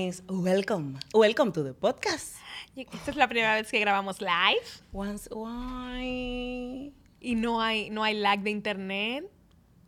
[0.00, 0.98] Welcome.
[1.12, 2.36] Welcome to the podcast.
[2.74, 4.64] Esta es la primera vez que grabamos live.
[4.94, 6.94] Once, why?
[7.20, 9.30] Y no hay, no hay lag de internet.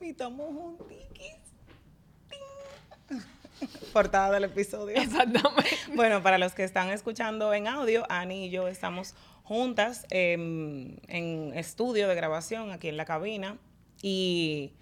[0.02, 1.38] Y estamos juntiquis.
[3.94, 4.96] Portada del episodio.
[4.96, 5.70] Exactamente.
[5.94, 11.54] Bueno, para los que están escuchando en audio, Ani y yo estamos juntas em, en
[11.54, 13.56] estudio de grabación aquí en la cabina.
[14.02, 14.74] Y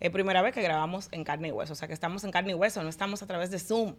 [0.00, 1.74] es primera vez que grabamos en carne y hueso.
[1.74, 3.94] O sea, que estamos en carne y hueso, no estamos a través de Zoom.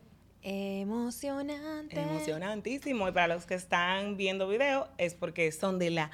[0.48, 1.99] Emocionante.
[1.99, 3.08] Emocionantísimo.
[3.08, 6.12] Y para los que están viendo video, es porque son de la,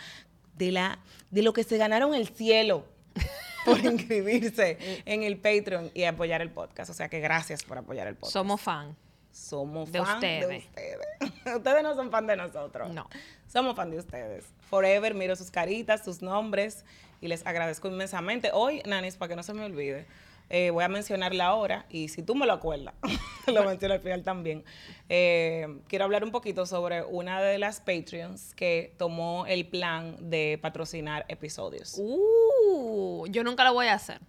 [0.56, 1.00] de la,
[1.32, 2.86] de lo que se ganaron el cielo
[3.66, 6.90] por inscribirse en el Patreon y apoyar el podcast.
[6.90, 8.32] O sea que gracias por apoyar el podcast.
[8.32, 8.96] Somos fan.
[9.34, 10.66] Somos de fan de ustedes.
[10.66, 11.46] ustedes.
[11.58, 12.94] ustedes no son fan de nosotros.
[12.94, 13.10] No.
[13.48, 14.46] Somos fan de ustedes.
[14.70, 16.86] Forever, miro sus caritas, sus nombres
[17.20, 18.52] y les agradezco inmensamente.
[18.54, 20.06] Hoy, Nanis, para que no se me olvide,
[20.54, 22.94] eh, voy a mencionar la hora y si tú me lo acuerdas,
[23.48, 24.66] lo menciono al final también.
[25.08, 30.60] Eh, quiero hablar un poquito sobre una de las Patreons que tomó el plan de
[30.62, 31.96] patrocinar episodios.
[31.98, 34.20] Uh, yo nunca lo voy a hacer.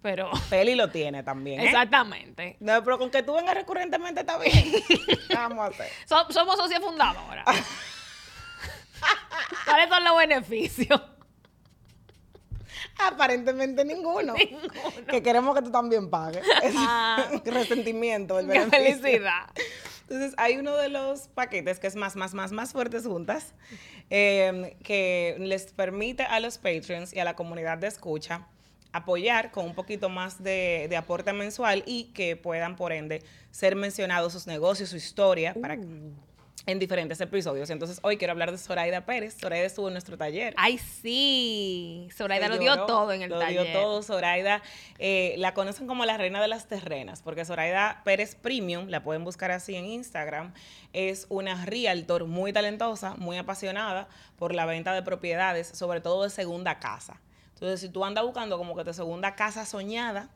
[0.00, 0.30] Pero.
[0.48, 1.60] Feli lo tiene también.
[1.60, 1.66] ¿eh?
[1.66, 2.56] Exactamente.
[2.60, 4.72] No, pero con que tú vengas recurrentemente está bien.
[5.34, 5.88] Vamos a hacer.
[6.06, 7.44] So- somos socios fundadora.
[9.64, 11.00] ¿Cuáles son los beneficios?
[12.98, 14.34] Aparentemente ninguno.
[15.08, 16.44] Que queremos que tú también pagues.
[16.76, 17.30] Ah.
[17.44, 19.00] Resentimiento, el ¡Qué beneficio.
[19.00, 19.46] felicidad!
[20.02, 23.52] Entonces, hay uno de los paquetes que es más, más, más, más fuertes juntas,
[24.08, 28.46] eh, que les permite a los Patreons y a la comunidad de escucha
[28.90, 33.76] apoyar con un poquito más de, de aporte mensual y que puedan, por ende, ser
[33.76, 35.76] mencionados sus negocios, su historia, para,
[36.66, 37.70] en diferentes episodios.
[37.70, 39.36] Entonces, hoy quiero hablar de Zoraida Pérez.
[39.40, 40.54] Zoraida estuvo en nuestro taller.
[40.56, 42.08] ¡Ay, sí!
[42.16, 43.64] Zoraida Se lo dio todo en el lo taller.
[43.64, 44.02] dio todo.
[44.02, 44.62] Zoraida
[44.98, 49.24] eh, la conocen como la reina de las terrenas, porque Zoraida Pérez Premium, la pueden
[49.24, 50.52] buscar así en Instagram,
[50.92, 56.30] es una realtor muy talentosa, muy apasionada por la venta de propiedades, sobre todo de
[56.30, 57.20] segunda casa.
[57.54, 60.30] Entonces, si tú andas buscando como que tu segunda casa soñada,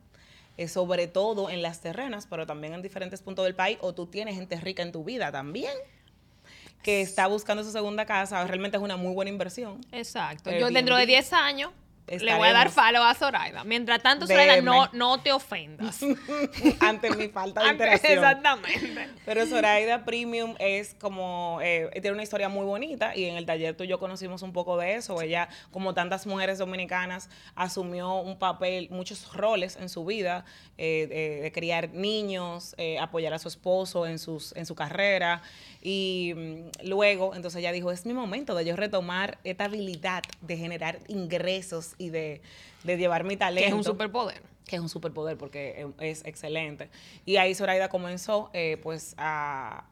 [0.56, 4.06] eh, sobre todo en las terrenas, pero también en diferentes puntos del país, o tú
[4.06, 5.72] tienes gente rica en tu vida también,
[6.82, 9.81] que está buscando su segunda casa, realmente es una muy buena inversión.
[9.93, 10.50] Exacto.
[10.50, 10.69] Airbnb.
[10.69, 11.70] Yo dentro de 10 años
[12.06, 13.64] le voy a dar follow a Zoraida.
[13.64, 16.00] Mientras tanto, Zoraida, no, no te ofendas.
[16.80, 18.12] ante mi falta de interacción.
[18.12, 19.08] Exactamente.
[19.24, 23.76] Pero Zoraida Premium es como, eh, tiene una historia muy bonita y en el taller
[23.76, 25.20] tú y yo conocimos un poco de eso.
[25.22, 30.44] Ella, como tantas mujeres dominicanas, asumió un papel, muchos roles en su vida,
[30.78, 35.42] eh, de, de criar niños, eh, apoyar a su esposo en, sus, en su carrera.
[35.80, 40.56] Y mm, luego, entonces ella dijo, es mi momento de yo retomar esta habilidad de
[40.56, 42.41] generar ingresos y de,
[42.84, 44.42] de llevar mi talento Que es un superpoder.
[44.66, 46.88] que es un superpoder porque es excelente.
[47.26, 49.84] Y ahí Zoraida comenzó eh, pues a,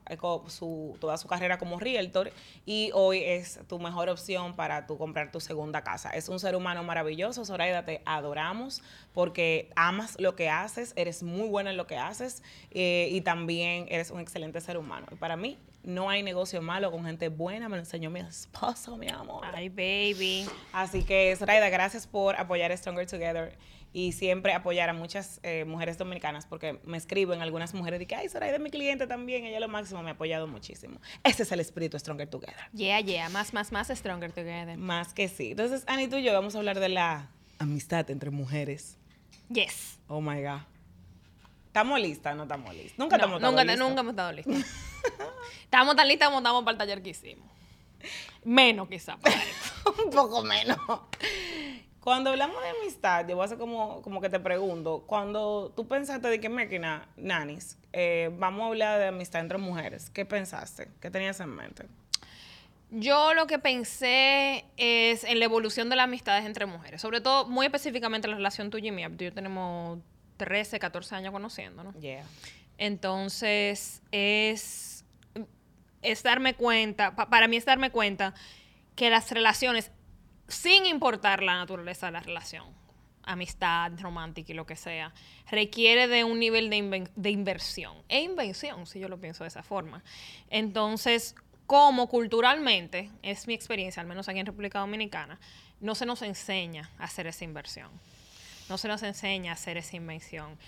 [0.47, 2.33] su, toda su carrera como realtor
[2.65, 6.10] y hoy es tu mejor opción para tú comprar tu segunda casa.
[6.10, 8.81] Es un ser humano maravilloso, Zoraida, te adoramos
[9.12, 13.87] porque amas lo que haces, eres muy buena en lo que haces eh, y también
[13.91, 15.06] eres un excelente ser humano.
[15.10, 18.96] Y para mí no hay negocio malo con gente buena, me lo enseñó mi esposo,
[18.96, 19.46] mi amor.
[19.54, 20.46] Ay, baby.
[20.72, 23.56] Así que, Zoraida, gracias por apoyar Stronger Together
[23.92, 28.14] y siempre apoyar a muchas eh, mujeres dominicanas, porque me escriben algunas mujeres de que,
[28.14, 31.00] ay, Zoraida es mi cliente también, ella lo máximo me ha apoyado muchísimo.
[31.24, 32.54] Ese es el espíritu Stronger Together.
[32.72, 33.28] Yeah, yeah.
[33.30, 34.76] Más, más, más stronger together.
[34.76, 35.52] Más que sí.
[35.52, 38.97] Entonces, Ani, tú y yo vamos a hablar de la amistad entre mujeres.
[39.48, 39.98] Yes.
[40.06, 40.60] Oh my God.
[41.66, 42.36] ¿Estamos listas?
[42.36, 42.98] No estamos listas.
[42.98, 43.88] Nunca No, estamos nunca, listas.
[43.88, 44.54] nunca hemos estado listos.
[45.65, 47.49] Estamos tan listas como estamos para el taller que hicimos.
[48.44, 49.19] Menos quizá
[50.05, 50.78] un poco menos.
[52.00, 55.87] Cuando hablamos de amistad, yo voy a hacer como, como que te pregunto, cuando tú
[55.87, 60.89] pensaste de qué máquina, Nanis, eh, vamos a hablar de amistad entre mujeres, ¿qué pensaste?
[61.00, 61.87] ¿Qué tenías en mente?
[62.91, 67.01] Yo lo que pensé es en la evolución de las amistades entre mujeres.
[67.01, 69.09] Sobre todo, muy específicamente la relación tuya y mía.
[69.09, 70.01] Tú y yo tenemos
[70.39, 71.95] 13, 14 años conociéndonos.
[72.01, 72.24] Yeah.
[72.78, 74.90] Entonces, es,
[76.02, 78.34] es darme cuenta, pa- para mí es darme cuenta
[78.97, 79.91] que las relaciones,
[80.48, 82.64] sin importar la naturaleza de la relación,
[83.22, 85.12] amistad, romántica y lo que sea,
[85.50, 87.97] requiere de un nivel de, inven- de inversión.
[88.08, 90.02] E invención, si yo lo pienso de esa forma.
[90.48, 91.34] Entonces,
[91.66, 95.38] como culturalmente, es mi experiencia, al menos aquí en República Dominicana,
[95.80, 97.88] no se nos enseña a hacer esa inversión.
[98.68, 100.58] No se nos enseña a hacer esa invención.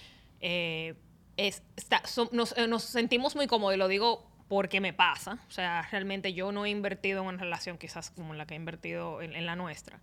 [0.41, 0.95] Eh,
[1.37, 5.39] es- está- nos, eh, nos sentimos muy cómodos, y lo digo porque me pasa.
[5.49, 8.59] O sea, realmente yo no he invertido en una relación quizás como la que he
[8.59, 9.99] invertido en, en la nuestra.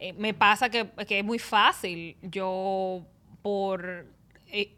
[0.00, 3.06] Eh, me pasa que, que es muy fácil yo
[3.42, 4.08] por...
[4.48, 4.72] eh,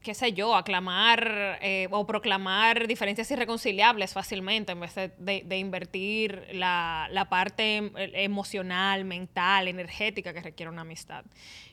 [0.00, 7.08] qué sé yo, aclamar eh, o proclamar diferencias irreconciliables fácilmente en vez de, invertir la,
[7.10, 11.24] la, parte em, emocional, mental, energética que requiere una amistad.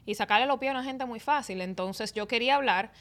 [0.07, 1.61] Y sacarle los pies a una gente muy fácil.
[1.61, 2.91] Entonces yo quería hablar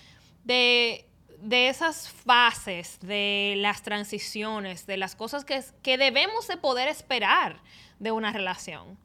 [0.45, 1.07] de,
[1.45, 7.61] de esas fases, de las transiciones, de las cosas que, que debemos de poder esperar
[7.99, 8.99] de una relación.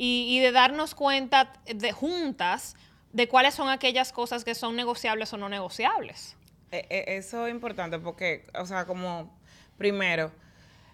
[0.00, 2.76] Y, de darnos cuenta de juntas
[3.12, 6.36] de cuáles son aquellas cosas que son negociables o no negociables.
[6.70, 9.36] E, e, eso es importante porque, o sea, como
[9.76, 10.30] primero,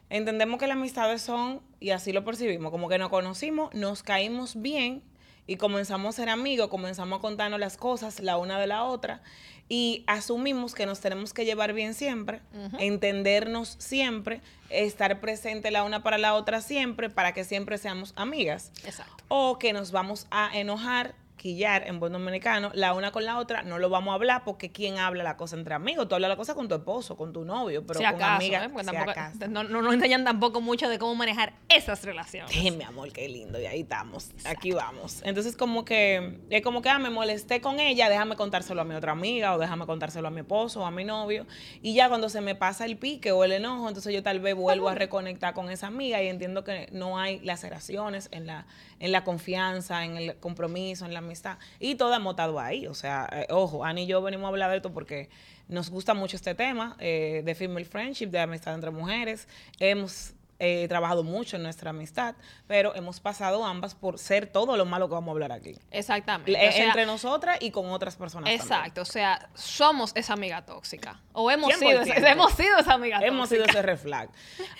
[0.08, 4.62] entendemos que las amistades son, y así lo percibimos, como que nos conocimos, nos caímos
[4.62, 5.02] bien
[5.46, 9.22] y comenzamos a ser amigos, comenzamos a contarnos las cosas la una de la otra
[9.68, 12.40] y asumimos que nos tenemos que llevar bien siempre,
[12.78, 18.72] entendernos siempre, estar presente la una para la otra siempre, para que siempre seamos amigas.
[18.84, 19.24] Exacto.
[19.28, 23.78] O que nos vamos a enojar en buen dominicano, la una con la otra, no
[23.78, 26.08] lo vamos a hablar porque ¿quién habla la cosa entre amigos?
[26.08, 28.64] Tú hablas la cosa con tu esposo, con tu novio, pero con amigas.
[28.64, 29.48] ¿eh?
[29.48, 32.50] no, no, enseñan tampoco mucho de cómo manejar esas relaciones.
[32.50, 35.20] Sí, mi amor, qué lindo, y ahí estamos, aquí vamos.
[35.24, 38.94] Entonces, como que, es como que, ah, me molesté con ella, déjame contárselo a mi
[38.94, 41.46] otra amiga, o déjame contárselo a mi esposo o a mi novio,
[41.82, 44.54] y ya cuando se me pasa el pique o el enojo, entonces yo tal vez
[44.54, 48.66] vuelvo a reconectar con esa amiga y entiendo que no hay laceraciones en la,
[49.04, 51.58] en la confianza, en el compromiso, en la amistad.
[51.78, 52.86] Y todo hemos estado ahí.
[52.86, 55.28] O sea, eh, ojo, Ani y yo venimos a hablar de esto porque
[55.68, 59.46] nos gusta mucho este tema eh, de female friendship, de amistad entre mujeres.
[59.78, 62.34] Hemos eh, trabajado mucho en nuestra amistad,
[62.66, 65.76] pero hemos pasado ambas por ser todo lo malo que vamos a hablar aquí.
[65.90, 66.82] Exactamente.
[66.82, 68.50] entre nosotras y con otras personas.
[68.54, 71.20] Exacto, o sea, somos esa amiga tóxica.
[71.34, 73.34] O hemos sido, hemos sido esa amiga tóxica.
[73.34, 74.30] Hemos sido ese reflag.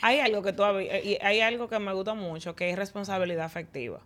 [0.01, 4.01] hay algo que tú hay algo que me gusta mucho, que es responsabilidad afectiva.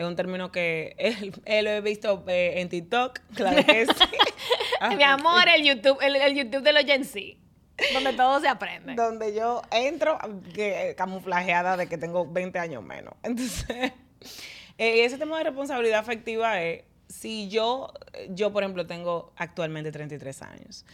[0.00, 0.96] Es un término que
[1.44, 3.92] él, lo he visto eh, en TikTok, claro que sí.
[4.96, 7.36] Mi amor, el YouTube, el, YouTube de los Gen Z,
[7.92, 8.94] donde todo se aprende.
[8.94, 10.18] Donde yo entro
[10.54, 13.12] que, camuflajeada de que tengo 20 años menos.
[13.22, 13.92] Entonces,
[14.78, 17.92] eh, ese tema de responsabilidad afectiva es, si yo,
[18.30, 20.86] yo por ejemplo tengo actualmente 33 años,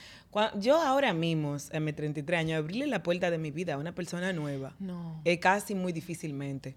[0.57, 3.95] yo ahora mismo, en mis 33 años, abrirle la puerta de mi vida a una
[3.95, 5.21] persona nueva, no.
[5.25, 6.77] es casi muy difícilmente.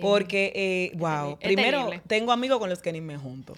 [0.00, 3.54] Porque, eh, wow, primero tengo amigos con los que ni me junto.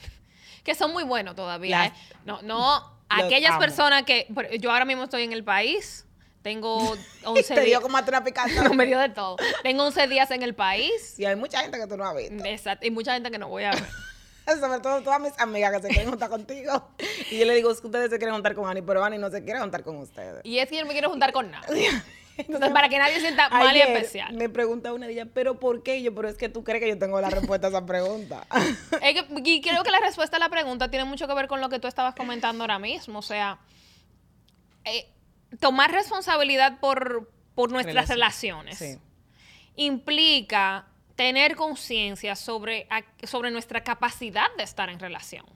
[0.62, 1.86] Que son muy buenos todavía.
[1.86, 1.92] ¿eh?
[2.24, 4.26] No, no, aquellas personas que,
[4.58, 6.06] yo ahora mismo estoy en el país,
[6.42, 8.68] tengo 11 Te dio como picada.
[8.74, 9.36] me dio de todo.
[9.62, 11.18] Tengo 11 días en el país.
[11.18, 12.44] Y hay mucha gente que tú no has visto.
[12.44, 13.84] Exacto, y mucha gente que no voy a ver.
[14.60, 16.90] Sobre todo todas mis amigas que se quieren juntar contigo.
[17.30, 19.30] Y yo le digo, es que ustedes se quieren juntar con Ani, pero Ani no
[19.30, 20.42] se quiere juntar con ustedes.
[20.44, 21.88] Y es que yo no me quiero juntar con nadie.
[22.38, 24.34] Entonces, para que nadie sienta mal y especial.
[24.34, 26.02] Me pregunta una de ellas, ¿pero por qué?
[26.02, 28.46] yo, pero es que tú crees que yo tengo la respuesta a esa pregunta.
[29.02, 31.60] es que, y creo que la respuesta a la pregunta tiene mucho que ver con
[31.60, 33.20] lo que tú estabas comentando ahora mismo.
[33.20, 33.58] O sea,
[34.84, 35.08] eh,
[35.60, 37.28] tomar responsabilidad por,
[37.70, 38.98] nuestras relaciones
[39.76, 42.88] implica tener conciencia sobre,
[43.22, 45.46] sobre nuestra capacidad de estar en relación.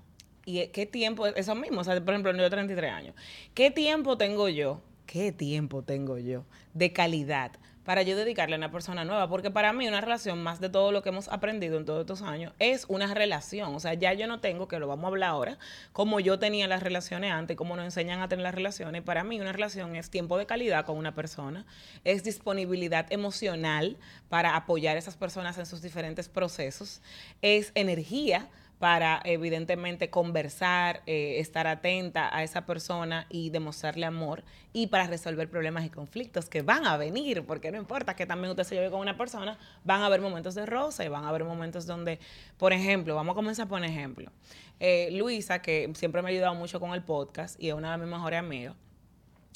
[0.44, 1.26] ¿Y qué tiempo?
[1.26, 3.14] Eso mismo, o sea, por ejemplo, yo 33 años.
[3.52, 6.44] ¿Qué tiempo tengo yo ¿qué tiempo tengo yo
[6.74, 7.52] de calidad
[7.82, 9.26] para yo dedicarle a una persona nueva?
[9.30, 12.20] Porque para mí una relación, más de todo lo que hemos aprendido en todos estos
[12.20, 13.74] años, es una relación.
[13.74, 15.58] O sea, ya yo no tengo, que lo vamos a hablar ahora,
[15.92, 19.00] como yo tenía las relaciones antes, cómo nos enseñan a tener las relaciones.
[19.00, 21.64] Para mí una relación es tiempo de calidad con una persona,
[22.04, 23.96] es disponibilidad emocional
[24.28, 27.00] para apoyar a esas personas en sus diferentes procesos,
[27.40, 28.46] es energía
[28.78, 35.50] para evidentemente conversar, eh, estar atenta a esa persona y demostrarle amor y para resolver
[35.50, 38.90] problemas y conflictos que van a venir, porque no importa que también usted se lleve
[38.90, 42.20] con una persona, van a haber momentos de rosa y van a haber momentos donde,
[42.56, 44.30] por ejemplo, vamos a comenzar por ejemplo,
[44.78, 47.98] eh, Luisa, que siempre me ha ayudado mucho con el podcast y es una de
[47.98, 48.74] mis mejores amigas,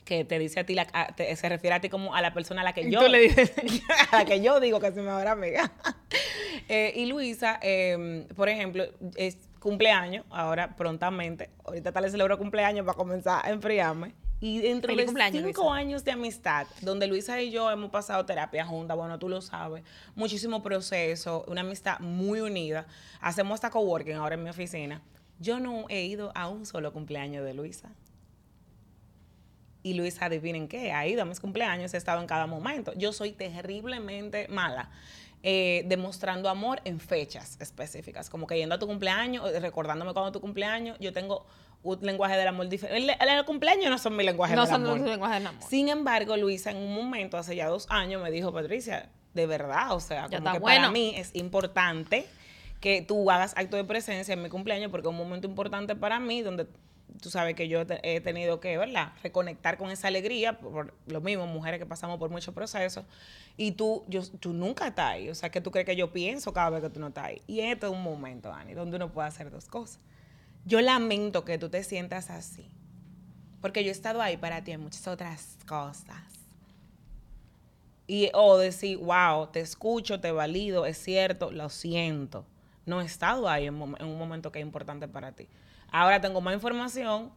[0.05, 2.65] que te dice a ti, la, se refiere a ti como a la persona a
[2.65, 3.07] la que yo...
[3.09, 3.53] le dices?
[4.11, 5.73] a la que yo digo que es mi mejor amiga.
[6.69, 8.85] Eh, y Luisa, em, por ejemplo,
[9.17, 11.51] es cumpleaños, ahora prontamente.
[11.65, 14.15] Ahorita tal vez celebro cumpleaños para comenzar a enfriarme.
[14.41, 18.97] Y dentro de cinco años de amistad, donde Luisa y yo hemos pasado terapia juntas,
[18.97, 22.87] bueno, tú lo sabes, muchísimo proceso, una amistad muy unida.
[23.21, 25.01] Hacemos hasta coworking ahora en mi oficina.
[25.39, 27.91] Yo no he ido a un solo cumpleaños de Luisa.
[29.83, 32.93] Y Luisa, adivinen qué, ha ido a mis cumpleaños, he estado en cada momento.
[32.95, 34.91] Yo soy terriblemente mala.
[35.45, 40.31] Eh, demostrando amor en fechas específicas, como que yendo a tu cumpleaños, eh, recordándome cuando
[40.31, 41.45] tu cumpleaños, yo tengo
[41.83, 43.17] un lenguaje del amor diferente.
[43.19, 45.01] El, cumpleaños no son mi lenguaje no del son amor.
[45.01, 45.63] No lenguaje del amor.
[45.69, 49.93] Sin embargo, Luisa en un momento, hace ya dos años, me dijo, Patricia, de verdad,
[49.93, 52.25] o sea, como que para mí es importante
[52.81, 56.21] que tú hagas acto de presencia en mi cumpleaños porque es un momento importante para
[56.21, 56.67] mí donde
[57.21, 59.13] tú sabes que yo he tenido que, ¿verdad?
[59.23, 63.05] Reconectar con esa alegría, por lo mismo, mujeres que pasamos por muchos procesos,
[63.57, 66.53] y tú, yo, tú nunca estás ahí, o sea, que tú crees que yo pienso
[66.53, 67.43] cada vez que tú no estás ahí.
[67.47, 70.01] Y este es un momento, Dani, donde uno puede hacer dos cosas.
[70.65, 72.69] Yo lamento que tú te sientas así,
[73.61, 76.23] porque yo he estado ahí para ti en muchas otras cosas.
[78.07, 82.45] Y, o decir, wow, te escucho, te valido, es cierto, lo siento.
[82.85, 85.49] No he estado ahí en un momento que es importante para ti.
[85.93, 87.31] Ahora tengo más información,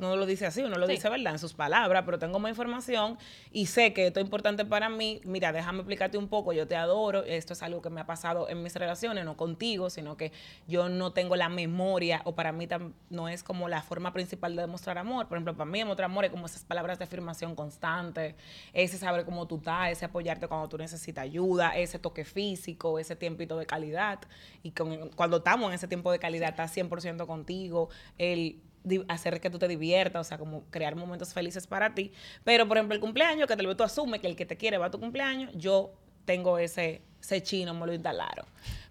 [0.00, 1.32] no lo dice así, uno lo dice, ¿verdad?
[1.32, 3.18] En sus palabras, pero tengo más información
[3.52, 5.20] y sé que esto es importante para mí.
[5.24, 8.48] Mira, déjame explicarte un poco, yo te adoro, esto es algo que me ha pasado
[8.48, 10.32] en mis relaciones, no contigo, sino que
[10.66, 12.68] yo no tengo la memoria o para mí
[13.10, 15.28] no es como la forma principal de demostrar amor.
[15.28, 18.36] Por ejemplo, para mí demostrar amor es como esas palabras de afirmación constante,
[18.72, 23.16] ese saber cómo tú estás, ese apoyarte cuando tú necesitas ayuda, ese toque físico, ese
[23.16, 24.20] tiempito de calidad.
[24.62, 27.88] Y cuando estamos en ese tiempo de calidad, estás 100% contigo,
[28.18, 28.60] el
[29.08, 32.12] hacer que tú te diviertas, o sea, como crear momentos felices para ti.
[32.44, 34.78] Pero, por ejemplo, el cumpleaños, que tal vez tú asumes que el que te quiere
[34.78, 35.92] va a tu cumpleaños, yo
[36.24, 38.46] tengo ese, ese chino, me lo instalaron.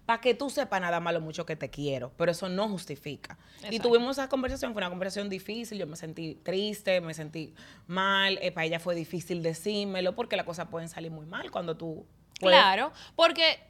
[0.06, 3.38] Para que tú sepas nada más lo mucho que te quiero, pero eso no justifica.
[3.70, 7.54] Y tuvimos esa conversación, fue una conversación difícil, yo me sentí triste, me sentí
[7.86, 11.76] mal, eh, para ella fue difícil decírmelo, porque las cosas pueden salir muy mal cuando
[11.76, 12.06] tú...
[12.40, 13.60] Claro, porque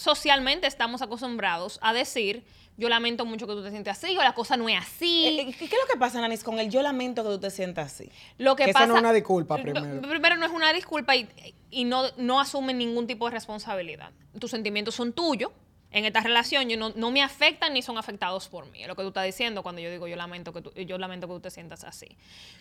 [0.00, 2.44] socialmente estamos acostumbrados a decir
[2.80, 5.26] yo lamento mucho que tú te sientas así, o la cosa no es así.
[5.26, 7.50] Eh, eh, ¿Qué, es lo que pasa, Nanis, con el yo lamento que tú te
[7.50, 8.10] sientas así?
[8.38, 10.00] Lo que, pasa, no es una disculpa primero.
[10.00, 11.28] primero no es una disculpa y,
[11.70, 14.12] y no, no asumen ningún tipo de responsabilidad.
[14.38, 15.52] Tus sentimientos son tuyos.
[15.92, 18.80] En esta relación yo no, no, me afectan ni son afectados por mí.
[18.80, 21.26] Es lo que tú estás diciendo cuando yo digo yo lamento que tú, yo lamento
[21.26, 22.16] que tú te sientas así.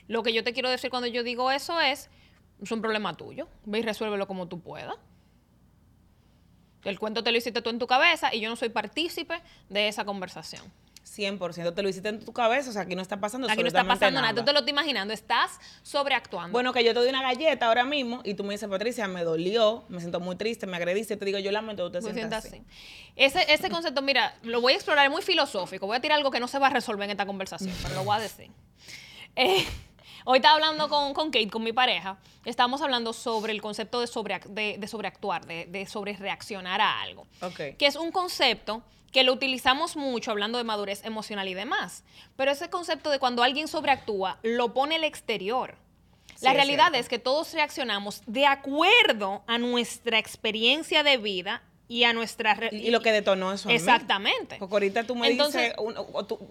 [0.07, 2.09] Lo que yo te quiero decir cuando yo digo eso es,
[2.61, 3.47] es un problema tuyo.
[3.65, 4.95] Ve y resuélvelo como tú puedas.
[6.83, 9.87] El cuento te lo hiciste tú en tu cabeza y yo no soy partícipe de
[9.87, 10.63] esa conversación.
[11.09, 13.67] 100%, te lo hiciste en tu cabeza, o sea, aquí no está pasando Aquí no
[13.67, 14.33] está pasando nada.
[14.33, 16.51] tú te lo estás imaginando, estás sobreactuando.
[16.51, 19.23] Bueno, que yo te doy una galleta ahora mismo y tú me dices, Patricia, me
[19.23, 22.61] dolió, me siento muy triste, me agrediste, te digo, yo lamento, tú te sientas así.
[23.15, 26.31] Ese, ese concepto, mira, lo voy a explorar, es muy filosófico, voy a tirar algo
[26.31, 28.51] que no se va a resolver en esta conversación, pero lo voy a decir.
[29.35, 29.65] Eh,
[30.25, 34.07] Hoy estaba hablando con, con, Kate, con mi pareja, estábamos hablando sobre el concepto de,
[34.07, 37.27] sobre, de, sobreactuar, de, de sobre reaccionar a algo.
[37.41, 37.75] Okay.
[37.75, 42.03] Que es un concepto que lo utilizamos mucho hablando de madurez emocional y demás.
[42.35, 45.75] Pero ese concepto de cuando alguien sobreactúa, lo pone el exterior.
[46.41, 52.03] La realidad es, es que todos reaccionamos de acuerdo a nuestra experiencia de vida y
[52.03, 52.55] a nuestra...
[52.71, 53.67] y, lo que detonó eso.
[53.67, 54.57] Exactamente.
[54.59, 55.73] Porque ahorita tú me dices,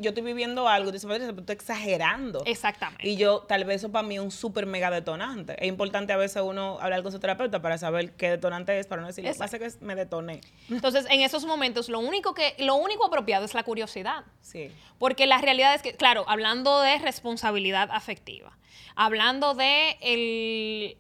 [0.00, 2.42] yo estoy viviendo algo, dices, pero tú estás exagerando.
[2.44, 3.08] Exactamente.
[3.08, 5.54] Y yo, tal vez eso para mí es un súper mega detonante.
[5.60, 9.00] Es importante a veces uno hablar con su terapeuta para saber qué detonante es, para
[9.00, 10.40] no decir, lo que pasa es que me detoné.
[10.68, 14.24] Entonces, en esos momentos, lo único, que, lo único apropiado es la curiosidad.
[14.40, 14.72] Sí.
[14.98, 18.58] Porque la realidad es que, claro, hablando de responsabilidad afectiva,
[18.96, 20.96] hablando de el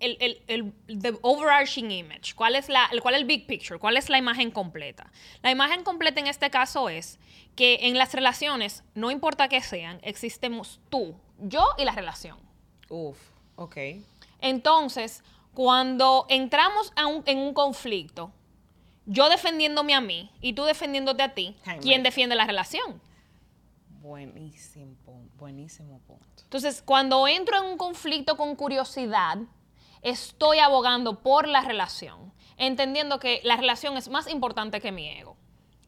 [0.00, 4.08] el, el, el overarching image, cuál es, la, cuál es el big picture, cuál es
[4.08, 5.10] la imagen completa.
[5.42, 7.18] La imagen completa en este caso es
[7.56, 12.38] que en las relaciones, no importa qué sean, existemos tú, yo y la relación.
[12.88, 13.18] Uf,
[13.56, 13.76] ok.
[14.40, 15.24] Entonces,
[15.54, 16.92] cuando entramos
[17.26, 18.32] en un conflicto,
[19.06, 23.00] yo defendiéndome a mí y tú defendiéndote a ti, ¿quién defiende la relación?
[24.00, 24.94] Buenísimo,
[25.36, 26.42] buenísimo punto.
[26.44, 29.38] Entonces, cuando entro en un conflicto con curiosidad,
[30.02, 35.36] estoy abogando por la relación, entendiendo que la relación es más importante que mi ego.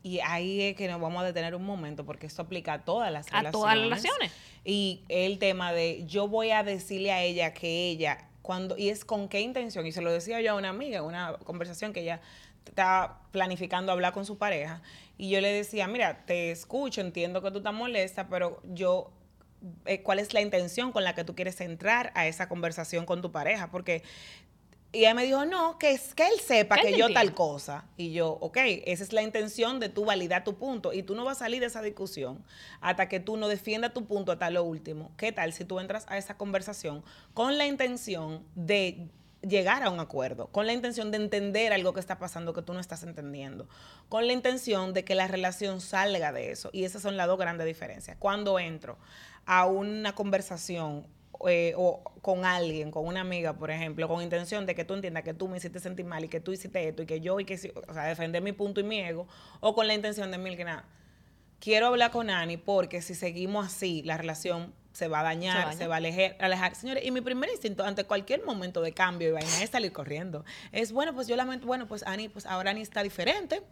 [0.03, 3.13] Y ahí es que nos vamos a detener un momento, porque esto aplica a todas
[3.13, 3.49] las relaciones.
[3.49, 4.33] A todas las relaciones.
[4.65, 9.05] Y el tema de yo voy a decirle a ella que ella, cuando, y es
[9.05, 12.01] con qué intención, y se lo decía yo a una amiga en una conversación que
[12.01, 12.21] ella
[12.65, 14.81] está planificando hablar con su pareja,
[15.19, 19.11] y yo le decía, mira, te escucho, entiendo que tú estás molesta, pero yo
[19.87, 23.23] eh, cuál es la intención con la que tú quieres entrar a esa conversación con
[23.23, 24.03] tu pareja, porque
[24.93, 27.85] y ella me dijo, no, que es que él sepa que yo tal cosa.
[27.97, 30.93] Y yo, ok, esa es la intención de tú validar tu punto.
[30.93, 32.45] Y tú no vas a salir de esa discusión
[32.81, 35.13] hasta que tú no defiendas tu punto hasta lo último.
[35.17, 39.07] ¿Qué tal si tú entras a esa conversación con la intención de
[39.43, 42.75] llegar a un acuerdo, con la intención de entender algo que está pasando que tú
[42.75, 43.69] no estás entendiendo,
[44.09, 46.69] con la intención de que la relación salga de eso.
[46.73, 48.17] Y esas son las dos grandes diferencias.
[48.19, 48.99] Cuando entro
[49.51, 51.09] a una conversación
[51.49, 55.25] eh, o con alguien, con una amiga, por ejemplo, con intención de que tú entiendas
[55.25, 57.45] que tú me hiciste sentir mal y que tú hiciste esto y que yo, y
[57.45, 57.57] que,
[57.89, 59.27] o sea, defender mi punto y mi ego,
[59.59, 60.85] o con la intención de, mil que nada,
[61.59, 65.89] quiero hablar con Ani porque si seguimos así, la relación se va a dañar, se
[65.89, 66.77] va, a alejar, alejar.
[66.77, 70.45] Señores, y mi primer instinto ante cualquier momento de cambio y vaina es salir corriendo.
[70.71, 73.65] Es, bueno, pues yo lamento, bueno, pues Ani, pues ahora Ani está diferente,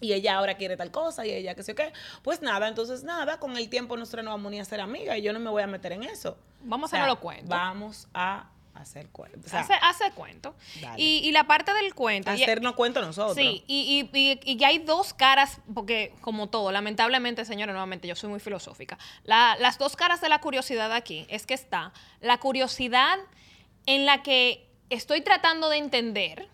[0.00, 1.92] y ella ahora quiere tal cosa y ella qué sé qué.
[2.22, 5.22] Pues nada, entonces nada, con el tiempo nosotros no vamos ni a ser amigas y
[5.22, 6.38] yo no me voy a meter en eso.
[6.62, 7.48] Vamos a hacer los cuentos.
[7.48, 9.44] Vamos a hacer cuentos.
[9.46, 10.54] O sea, hace, hace cuento.
[10.96, 12.30] Y, y la parte del cuento.
[12.30, 13.36] hacernos cuentos nosotros.
[13.36, 18.30] Sí, y, y, y, hay dos caras, porque como todo, lamentablemente, señora, nuevamente, yo soy
[18.30, 18.96] muy filosófica.
[19.24, 23.18] La- las dos caras de la curiosidad aquí es que está la curiosidad
[23.84, 26.48] en la que estoy tratando de entender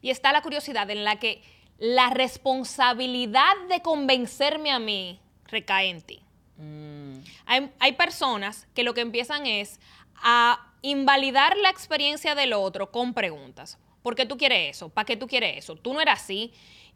[0.00, 1.42] y está la curiosidad en la que
[1.78, 6.20] la responsabilidad de convencerme a mí recae en ti.
[6.56, 9.80] Mm, Hay, hay personas que lo que empiezan es
[10.16, 13.78] a invalidar la experiencia del otro con preguntas.
[14.02, 14.88] ¿Por qué tú quieres eso?
[14.88, 15.76] ¿Para qué tú quieres eso?
[15.76, 16.52] Tú no eras así.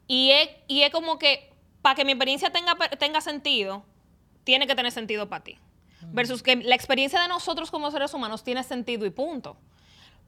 [0.07, 3.83] Y es, y es como que para que mi experiencia tenga, tenga sentido,
[4.43, 5.57] tiene que tener sentido para ti.
[6.11, 9.55] Versus que la experiencia de nosotros como seres humanos tiene sentido y punto.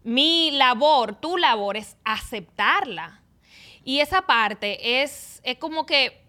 [0.04, 3.22] Mi labor, tu labor es aceptarla.
[3.86, 6.22] Y esa parte es, es como que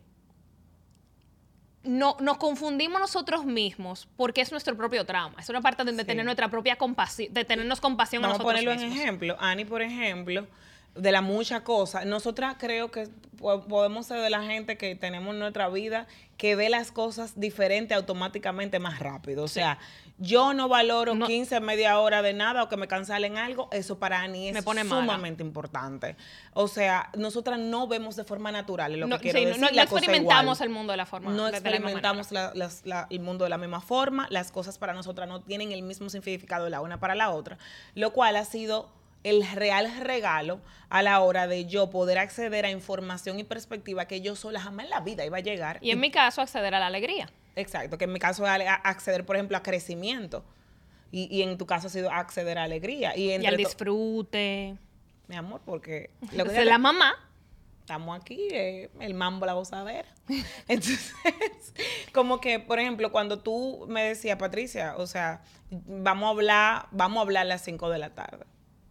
[1.83, 5.37] no, nos confundimos nosotros mismos porque es nuestro propio trauma.
[5.41, 6.05] Es una parte de, Sí.
[6.05, 9.05] tener nuestra propia compasión, de tenernos compasión Vamos a a nosotros ponerlo en mismos.
[9.05, 9.37] ejemplo.
[9.41, 10.47] Ani, por ejemplo,
[10.97, 12.07] de las muchas cosas.
[12.07, 16.55] Nosotras creo que po- podemos ser de la gente que tenemos en nuestra vida que
[16.57, 19.45] ve las cosas diferentes automáticamente más rápido.
[19.45, 19.79] O sea,
[20.19, 21.27] yo no valoro No.
[21.27, 23.69] 15, media hora de nada o que me cancelen algo.
[23.73, 25.03] Eso para Ani es Me pone mala.
[25.03, 26.17] sumamente importante.
[26.55, 29.61] O sea, nosotras no vemos de forma natural lo No, que quiero sí, decir.
[29.61, 31.31] no, no la cosa experimentamos el mundo de la forma.
[31.33, 32.53] no la experimentamos la-
[32.85, 36.09] la- el mundo de la misma forma, las cosas para nosotras no tienen el mismo
[36.11, 37.59] significado la una para la otra,
[37.95, 38.89] lo cual ha sido
[39.25, 44.21] el real regalo a la hora de yo poder acceder a información y perspectiva que
[44.21, 45.79] yo sola jamás en la vida iba a llegar.
[45.81, 47.29] Y en mi caso, acceder a la alegría.
[47.57, 50.45] Exacto, que en mi caso es acceder, por ejemplo, a crecimiento.
[51.11, 53.17] Y, y en tu caso ha sido acceder a alegría.
[53.17, 54.77] Y, Y al disfrute.
[55.29, 57.15] Mi amor, porque lo que la mamá.
[57.81, 60.09] estamos aquí, eh, el mambo, la gozadera.
[60.69, 61.15] Entonces,
[62.13, 67.19] como que, por ejemplo, cuando tú me decías, Patricia, o sea, vamos a hablar, vamos
[67.19, 68.45] a hablar a las 5 de la tarde.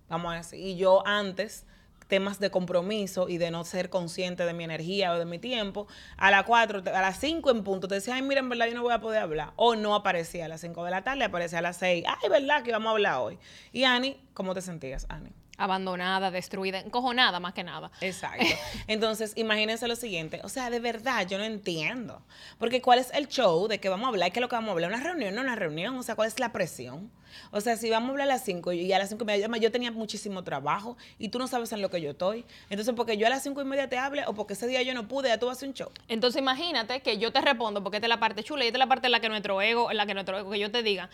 [0.10, 1.66] Vamos a decir, y yo antes,
[2.08, 5.88] temas de compromiso y de no ser consciente de mi energía o de mi tiempo,
[6.18, 8.76] a las 4, a las 5 en punto, te decía, ay, mira, en verdad yo
[8.76, 9.54] no voy a poder hablar.
[9.56, 12.06] O no aparecía a las 5 de la tarde, aparecía a las 6.
[12.08, 13.40] Ay, ¿verdad que vamos a hablar hoy?
[13.72, 15.32] Y Ani, ¿cómo te sentías, Ani?
[15.58, 17.92] Abandonada, destruida, encojonada más que nada.
[18.02, 18.46] Exacto.
[18.88, 20.42] Entonces, imagínense lo siguiente.
[20.44, 22.22] O sea, de verdad, yo no entiendo.
[22.58, 24.32] Porque ¿cuál es el show de que vamos a hablar?
[24.32, 24.92] ¿Qué es lo que vamos a hablar?
[24.92, 25.36] ¿Una reunión?
[25.36, 25.96] ¿No una reunión?
[25.98, 27.10] O sea, ¿cuál es la presión?
[27.52, 29.48] O sea, si vamos a hablar a las 5 y a las 5 y media,
[29.58, 32.46] yo tenía muchísimo trabajo y tú no sabes en lo que yo estoy.
[32.70, 34.94] Entonces, porque yo a las 5 y media te hable o porque ese día yo
[34.94, 35.90] no pude, ya tú vas a hacer un show.
[36.08, 38.80] Entonces imagínate que yo te respondo, porque esta es la parte chula y esta es
[38.80, 40.84] la parte en la que nuestro ego, en la que nuestro ego, que yo te
[40.84, 41.10] diga,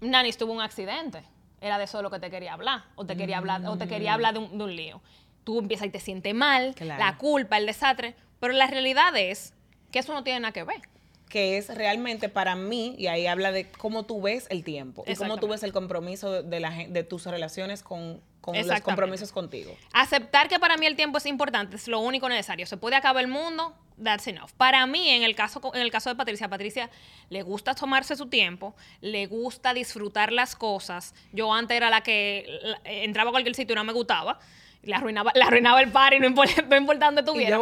[0.00, 1.22] Nani, tuvo un accidente.
[1.62, 2.82] Era de eso de lo que te quería hablar.
[2.96, 5.00] O te quería hablar, o te quería hablar de un, de un lío.
[5.44, 7.02] Tú empiezas y te sientes mal, Claro.
[7.02, 8.14] la culpa, el desastre.
[8.40, 9.54] Pero la realidad es
[9.92, 10.80] que eso no tiene nada que ver.
[11.28, 15.14] que es realmente para mí, y ahí habla de cómo tú ves el tiempo y
[15.14, 19.74] cómo tú ves el compromiso de, la, de tus relaciones con, con los compromisos contigo.
[19.94, 22.66] Aceptar que para mí el tiempo es importante es lo único necesario.
[22.66, 24.50] Se puede acabar el mundo, that's enough.
[24.58, 26.90] Para mí, en el caso, en el caso de Patricia, a Patricia
[27.30, 31.14] le gusta tomarse su tiempo, le gusta disfrutar las cosas.
[31.32, 34.38] Yo antes era la que la- entraba a cualquier sitio y no me gustaba.
[34.82, 37.56] Le arruinaba, le arruinaba el party, no, impor- no importante tuviera.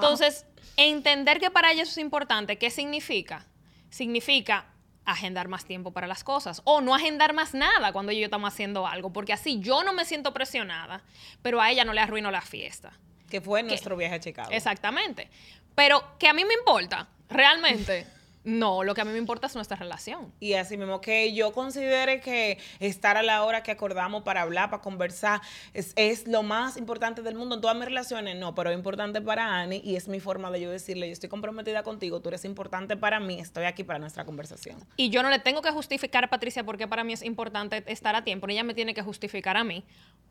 [0.00, 0.46] Entonces,
[0.76, 3.44] entender que para ella eso es importante, ¿qué significa?
[3.90, 4.66] Significa
[5.04, 8.86] agendar más tiempo para las cosas o no agendar más nada cuando yo estamos haciendo
[8.86, 11.02] algo, porque así yo no me siento presionada,
[11.42, 12.92] pero a ella no le arruino la fiesta.
[13.28, 14.48] que fue nuestro viaje a Chicago.
[14.52, 15.28] Exactamente.
[15.74, 18.06] Pero que a mí me importa, realmente,
[18.44, 20.32] no, lo que a mí me importa es nuestra relación.
[20.38, 24.70] Y así mismo que yo considere que estar a la hora que acordamos para hablar,
[24.70, 25.40] para conversar,
[25.72, 29.20] es, es lo más importante del mundo en todas mis relaciones, no, pero es importante
[29.22, 32.44] para Ani y es mi forma de yo decirle, yo estoy comprometida contigo, tú eres
[32.44, 34.84] importante para mí, estoy aquí para nuestra conversación.
[34.96, 37.82] Y yo no le tengo que justificar a Patricia por qué para mí es importante
[37.86, 39.84] estar a tiempo, ella me tiene que justificar a mí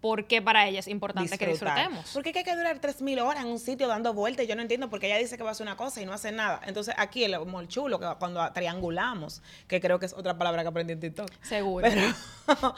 [0.03, 2.11] por qué para ella es importante que disfrutemos.
[2.11, 4.45] ¿Por qué hay que durar 3.000 horas en un sitio dando vueltas?
[4.45, 6.33] Yo no entiendo porque ella dice que va a hacer una cosa y no hace
[6.33, 6.59] nada.
[6.65, 10.93] Entonces aquí el, el chulo, cuando triangulamos, que creo que es otra palabra que aprendí
[10.93, 11.29] en TikTok.
[11.41, 11.87] Seguro.
[11.87, 12.01] Pero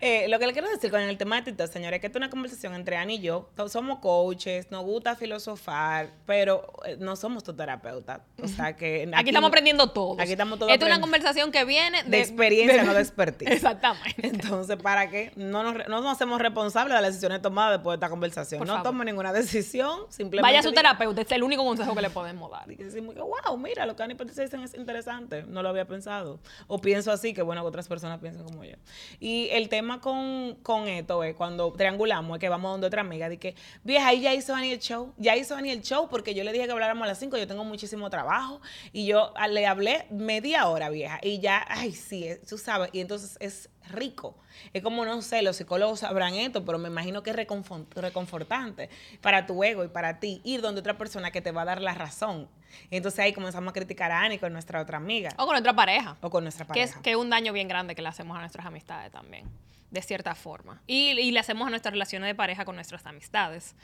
[0.00, 2.18] eh, lo que le quiero decir con el tema de TikTok, señores, es que esto
[2.18, 3.48] es una conversación entre Ani y yo.
[3.68, 8.24] Somos coaches, nos gusta filosofar, pero eh, no somos tu terapeuta.
[8.42, 10.20] O sea que Aquí, estamos aprendiendo todo.
[10.20, 13.50] Aquí estamos todos Esta es una conversación que viene de, de experiencia, no de expertise.
[13.52, 14.26] Exactamente.
[14.26, 15.32] Entonces, ¿para qué?
[15.36, 18.58] No nos, no nos hacemos responsables de las decisiones tomadas después de esta conversación.
[18.58, 18.90] Por no favor.
[18.90, 20.42] tome ninguna decisión, simplemente.
[20.42, 22.70] Vaya a su terapeuta, este es el único consejo que le podemos dar.
[22.70, 25.68] y decimos que, wow, mira, lo que Ani y Patricia dicen es interesante, no lo
[25.68, 26.40] había pensado.
[26.66, 28.76] O pienso así, que bueno, que otras personas piensan como yo.
[29.20, 33.28] Y el tema con, con esto es cuando triangulamos, es que vamos donde otra amiga,
[33.28, 36.34] de que, vieja, ahí ya hizo Dani el show, ya hizo Dani el show, porque
[36.34, 38.60] yo le dije que habláramos a las 5, yo tengo muchísimo trabajo,
[38.92, 43.36] y yo le hablé media hora, vieja, y ya, ay, sí, tú sabes, y entonces
[43.40, 44.34] es rico.
[44.72, 49.46] Es como, no sé, los psicólogos sabrán esto, pero me imagino que es reconfortante para
[49.46, 51.94] tu ego y para ti ir donde otra persona que te va a dar la
[51.94, 52.48] razón.
[52.90, 55.30] entonces ahí comenzamos a criticar a Ani con nuestra otra amiga.
[55.36, 56.16] O con nuestra pareja.
[56.20, 56.86] O con nuestra pareja.
[56.86, 59.48] Que es, que es un daño bien grande que le hacemos a nuestras amistades también,
[59.90, 60.82] de cierta forma.
[60.86, 63.74] Y, y le hacemos a nuestras relaciones de pareja con nuestras amistades.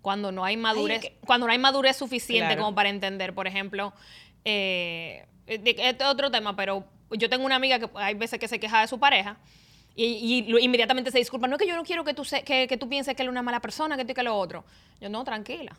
[0.00, 3.92] Cuando no hay madurez, cuando no hay madurez suficiente como para entender, por ejemplo,
[4.44, 8.58] eh, este es otro tema, pero yo tengo una amiga que hay veces que se
[8.60, 9.36] queja de su pareja
[9.94, 11.46] y, inmediatamente se disculpa.
[11.48, 13.32] No es que yo no quiero que tú, que, que tú pienses que él es
[13.32, 14.64] una mala persona, que tú y que lo otro.
[15.00, 15.76] Yo, no, tranquila.